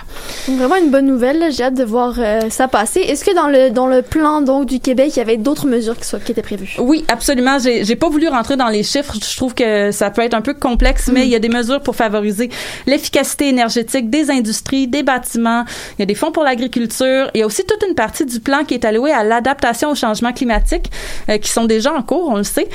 [0.48, 1.52] Donc, vraiment une bonne nouvelle.
[1.52, 3.02] J'ai hâte de voir euh, ça passer.
[3.02, 5.98] Est-ce que dans le dans le plan donc du Québec, il y avait d'autres mesures
[5.98, 6.76] qui, soient, qui étaient prévues?
[6.80, 7.60] Oui, absolument.
[7.60, 9.14] J'ai, j'ai pas voulu rentrer dans les chiffres.
[9.14, 11.82] Je trouve que ça peut être un peu complexe, mais il y a des mesures
[11.82, 12.50] pour favoriser
[12.88, 15.64] l'efficacité énergétique des industries, des bâtiments.
[15.98, 17.30] Il y a des fonds pour l'agriculture.
[17.34, 19.96] Il y a aussi toute une partie du plan qui est allouée à l'adaptation au
[19.96, 20.92] changement climatique,
[21.30, 22.68] euh, qui sont déjà en cours, on le sait.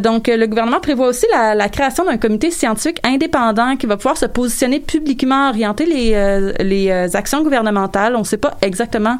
[0.00, 4.16] Donc, le gouvernement prévoit aussi la, la création d'un comité scientifique indépendant qui va pouvoir
[4.16, 8.14] se positionner publiquement, orienter les, euh, les euh, actions gouvernementales.
[8.16, 9.18] On ne sait pas exactement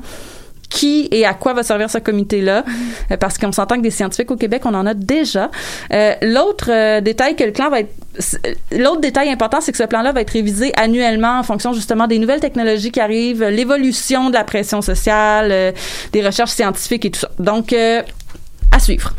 [0.68, 2.64] qui et à quoi va servir ce comité-là,
[3.10, 5.50] euh, parce qu'on s'entend que des scientifiques au Québec, on en a déjà.
[5.92, 7.94] Euh, l'autre euh, détail que le plan va être,
[8.72, 12.18] l'autre détail important, c'est que ce plan-là va être révisé annuellement en fonction justement des
[12.18, 15.72] nouvelles technologies qui arrivent, l'évolution de la pression sociale, euh,
[16.12, 17.30] des recherches scientifiques et tout ça.
[17.38, 19.14] Donc, à suivre.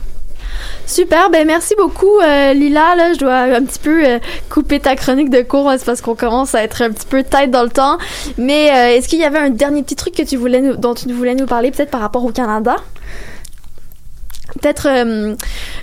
[0.85, 2.95] Super, ben merci beaucoup euh, Lila.
[2.95, 6.15] Là, je dois un petit peu euh, couper ta chronique de cours, hein, parce qu'on
[6.15, 7.97] commence à être un petit peu tête dans le temps.
[8.37, 11.45] Mais euh, est-ce qu'il y avait un dernier petit truc que dont tu voulais nous
[11.45, 12.75] parler, peut-être par rapport au Canada?
[14.61, 15.35] Peut-être euh,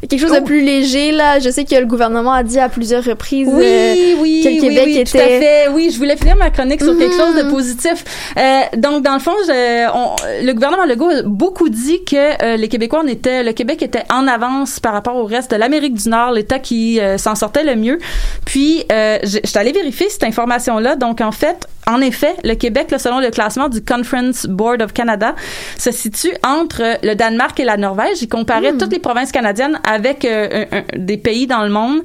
[0.09, 0.45] quelque chose de Oh.
[0.45, 1.39] plus léger là.
[1.39, 3.49] Je sais que le gouvernement a dit à plusieurs reprises.
[3.51, 5.69] Oui, euh, oui, que le oui, Québec oui, tout à était- fait.
[5.69, 8.05] Oui, je voulais finir ma chronique sur quelque chose de positif.
[8.37, 12.69] Euh, donc, dans le fond, je- on- le gouvernement Legault a beaucoup dit que les
[12.69, 16.09] Québécois, on était, le Québec était en avance par rapport au reste de l'Amérique du
[16.09, 17.99] Nord, l'État qui s'en sortait le mieux.
[18.45, 20.97] Puis, je je suis allée vérifier cette information-là.
[20.97, 24.93] Donc, en fait, en effet, le Québec, là, selon le classement du Conference Board of
[24.93, 25.35] Canada,
[25.79, 28.23] se situe entre le Danemark et la Norvège.
[28.23, 32.01] Il comparait toutes les provinces canadiennes avec euh, un- un- des pays dans le monde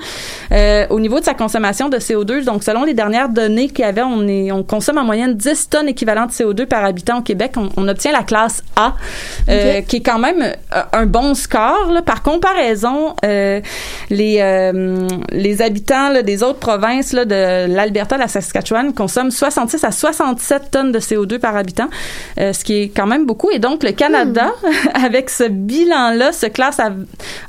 [0.51, 2.43] euh, au niveau de sa consommation de CO2.
[2.43, 5.69] Donc, selon les dernières données qu'il y avait, on, est, on consomme en moyenne 10
[5.69, 7.53] tonnes équivalentes de CO2 par habitant au Québec.
[7.57, 8.95] On, on obtient la classe A,
[9.49, 11.91] euh, qui est quand même euh, un bon score.
[11.91, 12.01] Là.
[12.01, 13.59] Par comparaison, euh,
[14.09, 19.31] les, euh, les habitants là, des autres provinces là, de l'Alberta, de la Saskatchewan consomment
[19.71, 21.89] 66 à 67 tonnes de CO2 par habitant,
[22.39, 23.49] euh, ce qui est quand même beaucoup.
[23.51, 24.51] Et donc, le Canada,
[24.93, 26.91] avec ce bilan-là, se classe à,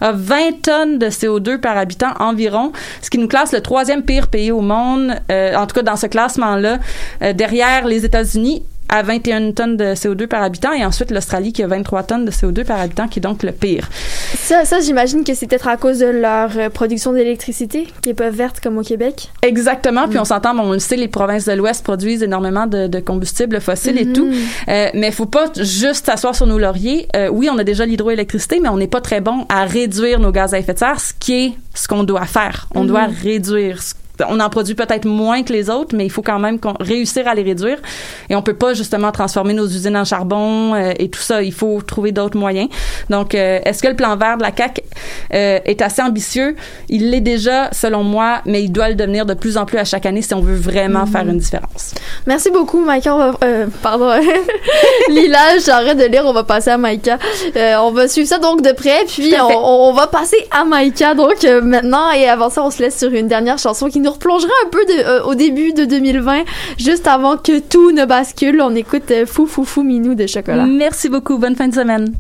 [0.01, 4.29] à 20 tonnes de CO2 par habitant environ, ce qui nous classe le troisième pire
[4.29, 6.79] pays au monde, euh, en tout cas dans ce classement-là,
[7.23, 11.63] euh, derrière les États-Unis à 21 tonnes de CO2 par habitant et ensuite l'Australie qui
[11.63, 13.89] a 23 tonnes de CO2 par habitant qui est donc le pire.
[14.45, 18.15] Ça, ça j'imagine que c'est peut-être à cause de leur euh, production d'électricité qui est
[18.15, 19.31] pas verte comme au Québec.
[19.43, 20.09] Exactement.
[20.09, 22.99] Puis on s'entend, bon, on le sait, les provinces de l'Ouest produisent énormément de, de
[23.01, 24.29] combustibles fossiles et tout.
[24.69, 27.07] Euh, mais faut pas juste s'asseoir sur nos lauriers.
[27.17, 30.33] Euh, oui, on a déjà l'hydroélectricité, mais on n'est pas très bon à réduire nos
[30.33, 32.67] gaz à effet de serre, ce qui est ce qu'on doit faire.
[32.75, 32.89] On Mhm.
[32.89, 33.81] doit réduire.
[33.83, 33.95] ce-
[34.29, 37.27] On en produit peut-être moins que les autres, mais il faut quand même qu'on- réussir
[37.27, 37.79] à les réduire.
[38.29, 41.43] Et on peut pas justement transformer nos usines en charbon euh, et tout ça.
[41.43, 42.69] Il faut trouver d'autres moyens.
[43.11, 44.83] Donc, euh, est-ce que le plan vert de la CAC
[45.35, 46.55] euh, est assez ambitieux?
[46.91, 49.85] Il l'est déjà, selon moi, mais il doit le devenir de plus en plus à
[49.85, 51.95] chaque année si on veut vraiment faire une différence.
[52.27, 53.33] Merci beaucoup, Maïka.
[53.43, 54.11] Euh, pardon.
[55.09, 57.19] Lila, j'arrête de lire, on va passer à Maïka.
[57.81, 61.43] On va suivre ça donc de près, puis on, on va passer à Maïka donc
[61.63, 62.11] maintenant.
[62.13, 64.85] Et avant ça, on se laisse sur une dernière chanson qui nous replongera un peu
[64.91, 66.45] euh, au début de 2020,
[66.79, 68.61] juste avant que tout ne bascule.
[68.61, 70.67] On écoute euh, Fou Fou Fou Minou de Chocolat.
[70.67, 71.39] Merci beaucoup.
[71.39, 72.13] Bonne fin de semaine.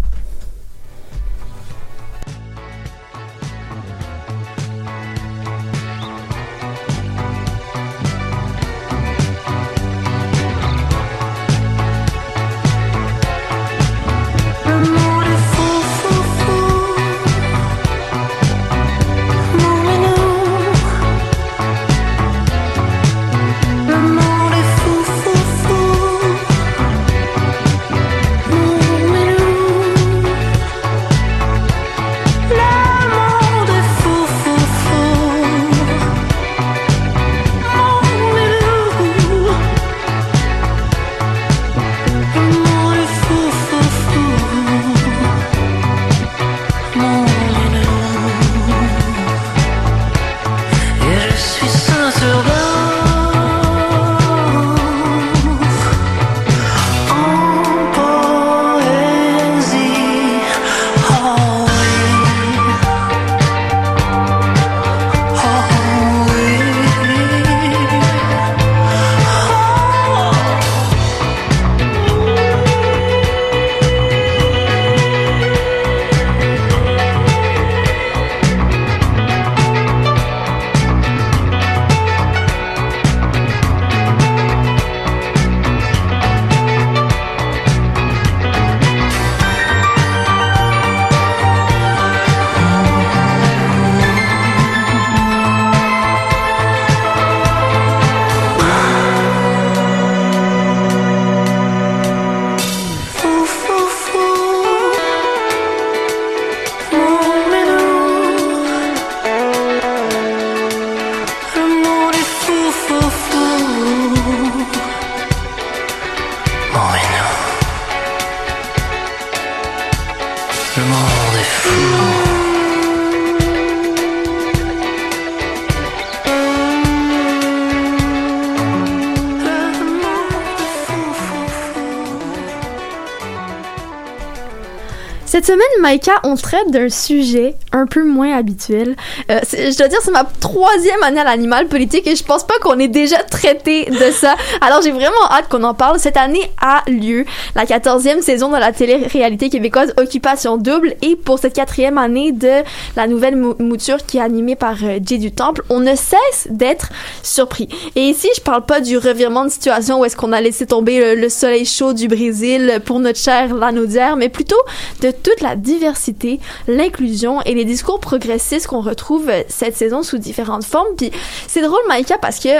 [135.53, 138.94] Semaine, Maïka, on traite d'un sujet un peu moins habituel.
[139.30, 142.54] Euh, je dois dire, c'est ma troisième année à l'animal politique et je pense pas
[142.62, 144.34] qu'on ait déjà traité de ça.
[144.60, 145.98] Alors, j'ai vraiment hâte qu'on en parle.
[145.98, 147.24] Cette année a lieu
[147.54, 152.62] la quatorzième saison de la télé-réalité québécoise Occupation Double et pour cette quatrième année de
[152.96, 156.46] la nouvelle mou- mouture qui est animée par euh, Jay du Temple, on ne cesse
[156.48, 156.90] d'être
[157.22, 157.68] surpris.
[157.96, 161.00] Et ici, je parle pas du revirement de situation où est-ce qu'on a laissé tomber
[161.16, 164.56] le, le soleil chaud du Brésil pour notre chère Lanaudière, mais plutôt
[165.00, 170.64] de toute la diversité, l'inclusion et les discours progressistes qu'on retrouve cette saison sous différentes
[170.64, 170.94] formes.
[170.96, 171.10] Puis
[171.48, 172.50] c'est drôle, Maïka, parce que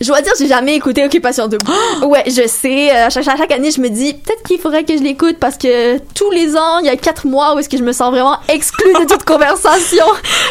[0.00, 1.66] je dois dire, j'ai jamais écouté Occupation Double.
[2.06, 2.90] ouais, je sais.
[2.94, 5.36] euh, à chaque, à chaque année, je me dis, peut-être qu'il faudrait que je l'écoute
[5.40, 7.90] parce que tous les ans, il y a quatre mois où est-ce que je me
[7.92, 10.04] sens vraiment exclue de toute conversation.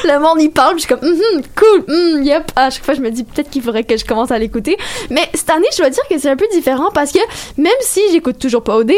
[0.04, 2.51] Le monde y parle, puis je suis comme, Mhm, cool, mm, yep.
[2.58, 4.78] À chaque fois, je me dis, peut-être qu'il faudrait que je commence à l'écouter.
[5.10, 7.20] Mais cette année, je dois dire que c'est un peu différent parce que
[7.56, 8.91] même si j'écoute toujours pas OD,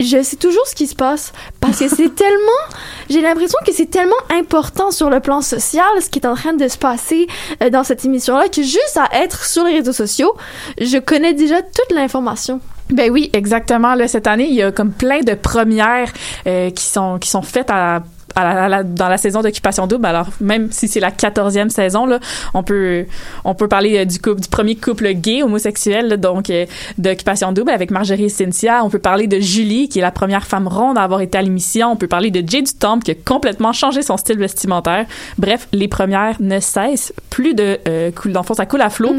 [0.00, 2.62] je sais toujours ce qui se passe parce que c'est tellement
[3.08, 6.54] j'ai l'impression que c'est tellement important sur le plan social ce qui est en train
[6.54, 7.26] de se passer
[7.62, 10.34] euh, dans cette émission là que juste à être sur les réseaux sociaux
[10.80, 13.94] je connais déjà toute l'information Ben oui, exactement.
[13.94, 16.12] Là, cette année, il y a comme plein de premières
[16.46, 18.02] euh, qui sont qui sont faites à
[18.36, 20.06] à la- à la- dans la saison d'occupation double.
[20.06, 22.18] Alors même si c'est la quatorzième saison là,
[22.54, 23.06] on peut
[23.44, 26.66] on peut parler euh, du couple du premier couple gay homosexuel là, donc euh,
[26.98, 28.84] d'occupation double avec Marjorie et Cynthia.
[28.84, 31.42] On peut parler de Julie qui est la première femme ronde à avoir été à
[31.42, 31.92] l'émission.
[31.92, 35.06] On peut parler de Jay du Temple qui a complètement changé son style vestimentaire.
[35.38, 38.10] Bref, les premières ne cessent plus de euh,
[38.44, 39.14] fond, ça coule à flot.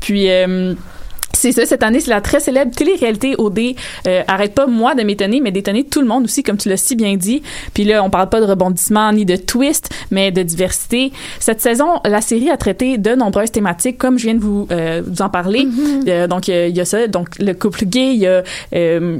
[0.00, 0.74] Puis euh,
[1.34, 3.74] c'est ça, cette année, c'est la très célèbre télé-réalité OD.
[4.06, 6.76] Euh, arrête pas, moi, de m'étonner, mais d'étonner tout le monde aussi, comme tu l'as
[6.76, 7.42] si bien dit.
[7.74, 11.12] Puis là, on parle pas de rebondissement ni de twist, mais de diversité.
[11.40, 15.02] Cette saison, la série a traité de nombreuses thématiques, comme je viens de vous, euh,
[15.06, 15.66] vous en parler.
[16.08, 18.42] Euh, donc, euh, il y a ça, donc le couple gay, il y a...
[18.74, 19.18] euh,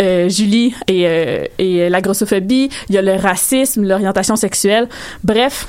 [0.00, 4.88] euh, Julie et, euh, et la grossophobie, il y a le racisme, l'orientation sexuelle.
[5.22, 5.68] Bref,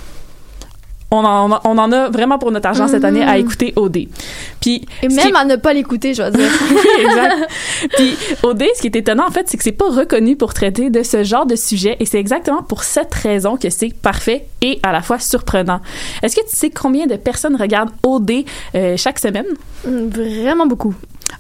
[1.14, 4.08] on en, on en a vraiment pour notre argent cette année à écouter OD.
[4.60, 6.50] Puis Et qui même à ne pas l'écouter, je veux dire.
[6.72, 7.36] oui, exact.
[7.96, 10.90] Puis OD, ce qui est étonnant en fait, c'est que c'est pas reconnu pour traiter
[10.90, 14.80] de ce genre de sujet et c'est exactement pour cette raison que c'est parfait et
[14.84, 15.82] à la fois surprenant.
[16.24, 18.32] Est-ce que tu sais combien de personnes regardent OD
[18.76, 19.46] euh, chaque semaine?
[19.88, 20.96] Mm, Vraiment beaucoup.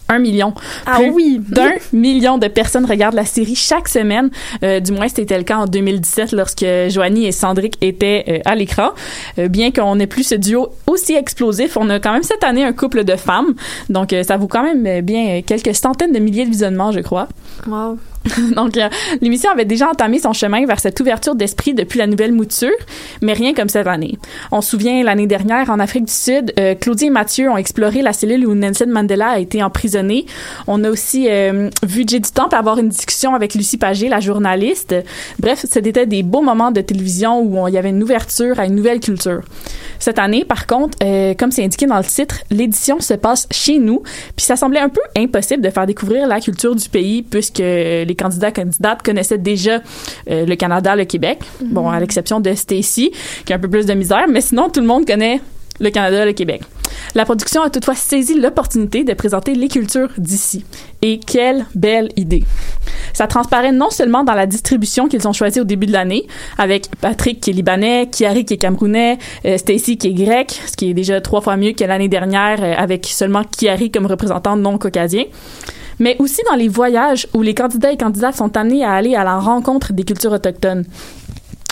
[0.09, 0.53] Un million.
[0.85, 1.41] Ah Plus oui.
[1.47, 4.29] D'un million de personnes regardent la série chaque semaine.
[4.63, 8.55] Euh, du moins, c'était le cas en 2017 lorsque Joanie et Sandrick étaient euh, à
[8.55, 8.91] l'écran.
[9.39, 12.63] Euh, bien qu'on n'ait plus ce duo aussi explosif, on a quand même cette année
[12.63, 13.53] un couple de femmes.
[13.89, 17.27] Donc, ça vaut quand même bien quelques centaines de milliers de visionnements, je crois.
[17.67, 17.97] Wow.
[18.55, 18.89] Donc, euh,
[19.21, 22.71] l'émission avait déjà entamé son chemin vers cette ouverture d'esprit depuis la nouvelle mouture,
[23.21, 24.17] mais rien comme cette année.
[24.51, 28.01] On se souvient, l'année dernière, en Afrique du Sud, euh, Claudie et Mathieu ont exploré
[28.01, 30.25] la cellule où Nelson Mandela a été emprisonné.
[30.67, 34.19] On a aussi euh, vu Jay du Temple avoir une discussion avec Lucie Pagé, la
[34.19, 34.95] journaliste.
[35.39, 38.75] Bref, c'était des beaux moments de télévision où il y avait une ouverture à une
[38.75, 39.41] nouvelle culture.
[39.99, 40.97] Cette année, par contre,
[41.37, 44.03] comme c'est indiqué dans le titre, l'édition se passe chez nous,
[44.35, 48.05] puis ça semblait un peu impossible de faire découvrir la culture du pays puisque euh,
[48.13, 49.81] les candidats candidates connaissaient déjà
[50.29, 51.39] euh, le Canada, le Québec.
[51.61, 53.11] Bon, à l'exception de Stacy,
[53.45, 55.41] qui a un peu plus de misère, mais sinon tout le monde connaît
[55.79, 56.61] le Canada, le Québec.
[57.15, 60.63] La production a toutefois saisi l'opportunité de présenter les cultures d'ici.
[61.01, 62.43] Et quelle belle idée!
[63.13, 66.27] Ça transparaît non seulement dans la distribution qu'ils ont choisie au début de l'année,
[66.59, 70.75] avec Patrick qui est libanais, Kiari qui est camerounais, euh, Stacy qui est grec, ce
[70.75, 74.55] qui est déjà trois fois mieux que l'année dernière, euh, avec seulement Kiari comme représentant
[74.55, 75.25] non caucasien
[75.99, 79.23] mais aussi dans les voyages où les candidats et candidates sont amenés à aller à
[79.23, 80.85] la rencontre des cultures autochtones.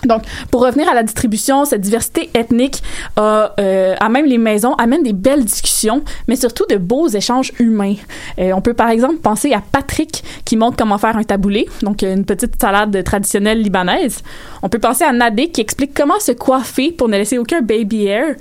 [0.06, 2.82] Donc, pour revenir à la distribution, cette diversité ethnique
[3.16, 7.52] a, euh, à même les maisons amène des belles discussions, mais surtout de beaux échanges
[7.60, 7.95] humains.
[8.39, 12.02] Euh, on peut par exemple penser à Patrick qui montre comment faire un taboulé, donc
[12.02, 14.22] une petite salade traditionnelle libanaise.
[14.64, 18.08] On peut penser à Nadé qui explique comment se coiffer pour ne laisser aucun baby
[18.08, 18.36] hair,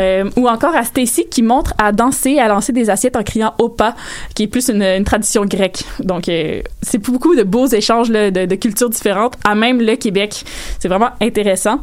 [0.00, 3.52] Euh, ou encore à Stacy qui montre à danser, à lancer des assiettes en criant
[3.58, 3.94] opa,
[4.34, 5.84] qui est plus une, une tradition grecque.
[6.00, 9.96] Donc, euh, c'est beaucoup de beaux échanges là, de, de cultures différentes, à même le
[9.96, 10.44] Québec.
[10.78, 11.80] C'est vraiment intéressant.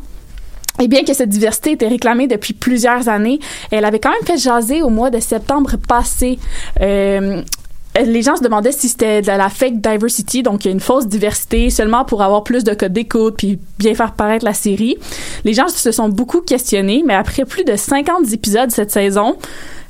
[0.81, 3.39] Et bien que cette diversité était réclamée depuis plusieurs années,
[3.69, 6.39] elle avait quand même fait jaser au mois de septembre passé.
[6.79, 7.41] Euh,
[8.05, 12.05] les gens se demandaient si c'était de la fake diversity, donc une fausse diversité seulement
[12.05, 14.97] pour avoir plus de codes d'écoute puis bien faire paraître la série.
[15.43, 19.37] Les gens se sont beaucoup questionnés, mais après plus de 50 épisodes cette saison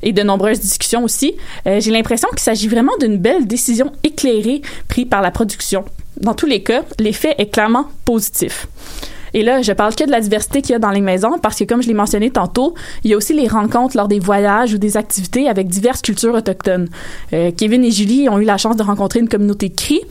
[0.01, 1.35] et de nombreuses discussions aussi,
[1.67, 5.83] euh, j'ai l'impression qu'il s'agit vraiment d'une belle décision éclairée prise par la production.
[6.17, 8.67] Dans tous les cas, l'effet est clairement positif.
[9.33, 11.57] Et là, je parle que de la diversité qu'il y a dans les maisons parce
[11.57, 12.73] que, comme je l'ai mentionné tantôt,
[13.03, 16.33] il y a aussi les rencontres lors des voyages ou des activités avec diverses cultures
[16.33, 16.89] autochtones.
[17.33, 20.01] Euh, Kevin et Julie ont eu la chance de rencontrer une communauté Cri,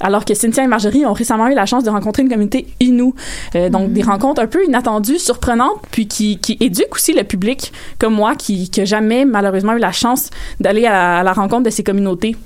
[0.00, 3.12] alors que Cynthia et Marjorie ont récemment eu la chance de rencontrer une communauté Innu.
[3.54, 7.72] Euh, donc, des rencontres un peu inattendues, surprenantes, puis qui, qui éduquent aussi le public,
[7.98, 11.82] comme moi, qui n'a jamais, malheureusement, eu la chance d'aller à la rencontre de ces
[11.82, 12.36] communautés.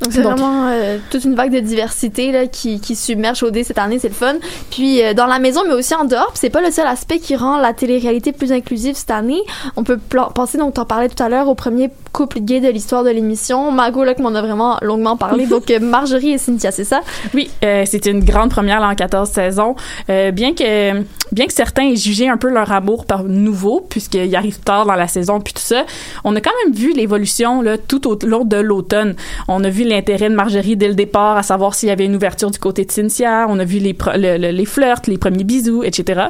[0.00, 3.64] Donc c'est vraiment euh, toute une vague de diversité là, qui, qui submerge au dé
[3.64, 4.36] cette année, c'est le fun.
[4.70, 7.36] Puis euh, dans la maison, mais aussi en dehors, c'est pas le seul aspect qui
[7.36, 9.40] rend la télé-réalité plus inclusive cette année.
[9.76, 9.98] On peut
[10.34, 13.70] penser, donc t'en parlais tout à l'heure, au premier couple gay de l'histoire de l'émission.
[13.72, 17.00] Margot là, qui m'en a vraiment longuement parlé, donc euh, Marjorie et Cynthia, c'est ça?
[17.34, 19.74] Oui, euh, c'était une grande première là, en 14 saisons.
[20.08, 21.02] Euh, bien que
[21.32, 24.94] bien que certains aient jugé un peu leur amour par nouveau, puisqu'il arrive tard dans
[24.96, 25.84] la saison, puis tout ça,
[26.24, 29.14] on a quand même vu l'évolution là, tout au long de l'automne.
[29.48, 32.16] On a vu l'intérêt de Marjorie dès le départ, à savoir s'il y avait une
[32.16, 33.46] ouverture du côté de Cynthia.
[33.48, 36.22] On a vu les, pro- le- le- les flirts, les premiers bisous, etc.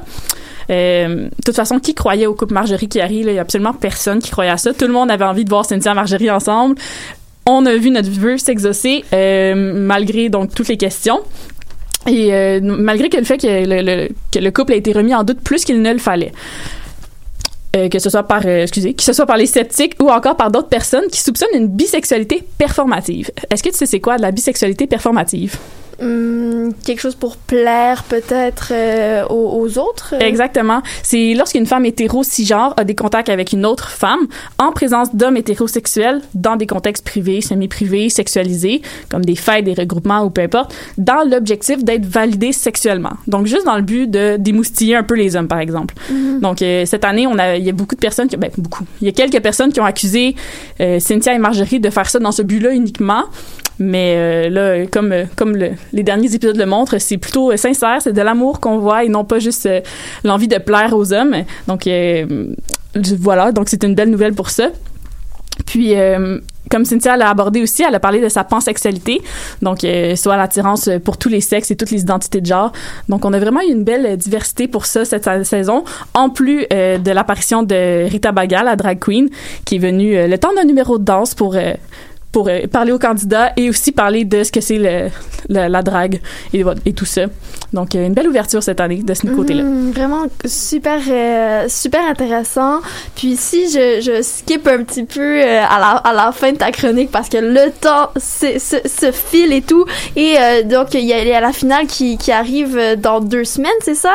[0.70, 3.26] Euh, de toute façon, qui croyait au couple Marjorie arrive?
[3.28, 4.72] Il y a absolument personne qui croyait à ça.
[4.72, 6.76] Tout le monde avait envie de voir Cynthia et Marjorie ensemble.
[7.46, 11.20] On a vu notre vœu s'exaucer, euh, malgré donc toutes les questions.
[12.06, 15.82] Et euh, malgré le fait que le, couple a été remis en doute plus qu'il
[15.82, 16.32] ne le fallait.
[17.72, 20.68] Que ce soit par excusez, que ce soit par les sceptiques ou encore par d'autres
[20.68, 23.30] personnes qui soupçonnent une bisexualité performative.
[23.48, 25.56] Est-ce que tu sais c'est quoi de la bisexualité performative?
[26.00, 30.14] Hum, quelque chose pour plaire peut-être euh, aux, aux autres?
[30.18, 30.82] Exactement.
[31.02, 34.26] C'est lorsqu'une femme hétéro cisgenre a des contacts avec une autre femme
[34.58, 38.80] en présence d'hommes hétérosexuels dans des contextes privés, semi-privés, sexualisés,
[39.10, 43.12] comme des fêtes, des regroupements ou peu importe, dans l'objectif d'être validé sexuellement.
[43.26, 45.94] Donc juste dans le but de démoustiller un peu les hommes, par exemple.
[46.40, 48.84] Donc euh, cette année, on a, il y a beaucoup de personnes, qui, ben beaucoup,
[49.02, 50.34] il y a quelques personnes qui ont accusé
[50.80, 53.24] euh, Cynthia et Marjorie de faire ça dans ce but-là uniquement.
[53.82, 57.56] Mais euh, là, comme euh, comme le- les derniers épisodes le montrent, c'est plutôt euh,
[57.56, 59.66] sincère, c'est de l'amour qu'on voit et non pas juste
[60.22, 61.34] l'envie de plaire aux hommes.
[61.66, 61.88] Donc
[63.18, 64.68] voilà, donc c'est une belle nouvelle pour ça.
[65.66, 65.94] Puis
[66.70, 69.20] comme Cynthia l'a abordé aussi, elle a parlé de sa pansexualité,
[69.62, 69.78] donc
[70.16, 72.72] soit l'attirance pour tous les sexes et toutes les identités de genre.
[73.08, 76.66] Donc on a vraiment eu une belle diversité pour ça cette sa- saison, en plus
[76.70, 79.28] de l'apparition de Rita Baga, la drag queen,
[79.64, 81.56] qui est venue le temps d'un numéro de danse pour
[82.32, 85.08] pour euh, parler aux candidats et aussi parler de ce que c'est le,
[85.48, 86.20] le- la drague
[86.52, 87.22] et, tout ça.
[87.72, 89.62] Donc euh, une belle ouverture cette année de ce côté-là.
[89.62, 92.80] Mhm, vraiment super euh, super intéressant.
[93.16, 96.56] Puis si je, je skip un petit peu euh, à, la, à la fin de
[96.58, 99.84] ta chronique parce que le temps se, file et tout.
[100.16, 103.44] Et donc il y, a, il y a la finale qui, qui arrive dans deux
[103.44, 104.12] semaines, c'est ça?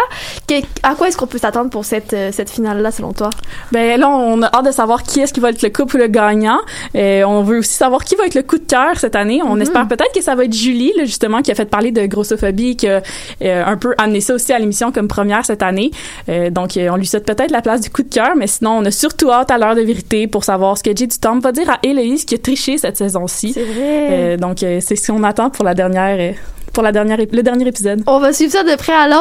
[0.47, 3.29] Que- à quoi est-ce qu'on peut s'attendre pour cette, cette finale-là selon toi?
[3.71, 6.07] Ben là, on a hâte de savoir qui est-ce qui va être le couple le
[6.07, 6.59] gagnant.
[6.93, 9.41] Et on veut aussi savoir qui va être le coup de cœur cette année?
[9.43, 9.61] On Mhm.
[9.61, 12.75] espère peut-être que ça va être Julie, là, justement, qui a fait parler de grossophobie,
[12.77, 13.01] qui a
[13.41, 15.91] euh, un peu amené ça aussi à l'émission comme première cette année.
[16.29, 18.77] Euh, donc, euh, on lui souhaite peut-être la place du coup de cœur, mais sinon,
[18.79, 21.51] on a surtout hâte à l'heure de vérité pour savoir ce que Jay Dutombe va
[21.51, 23.53] dire à Héloïse qui a triché cette saison-ci.
[23.53, 24.37] C'est vrai.
[24.37, 26.33] Donc, c'est ce qu'on attend pour la dernière,
[26.73, 28.01] pour la dernière, le dernier épisode.
[28.05, 29.13] On va suivre ça de près alors.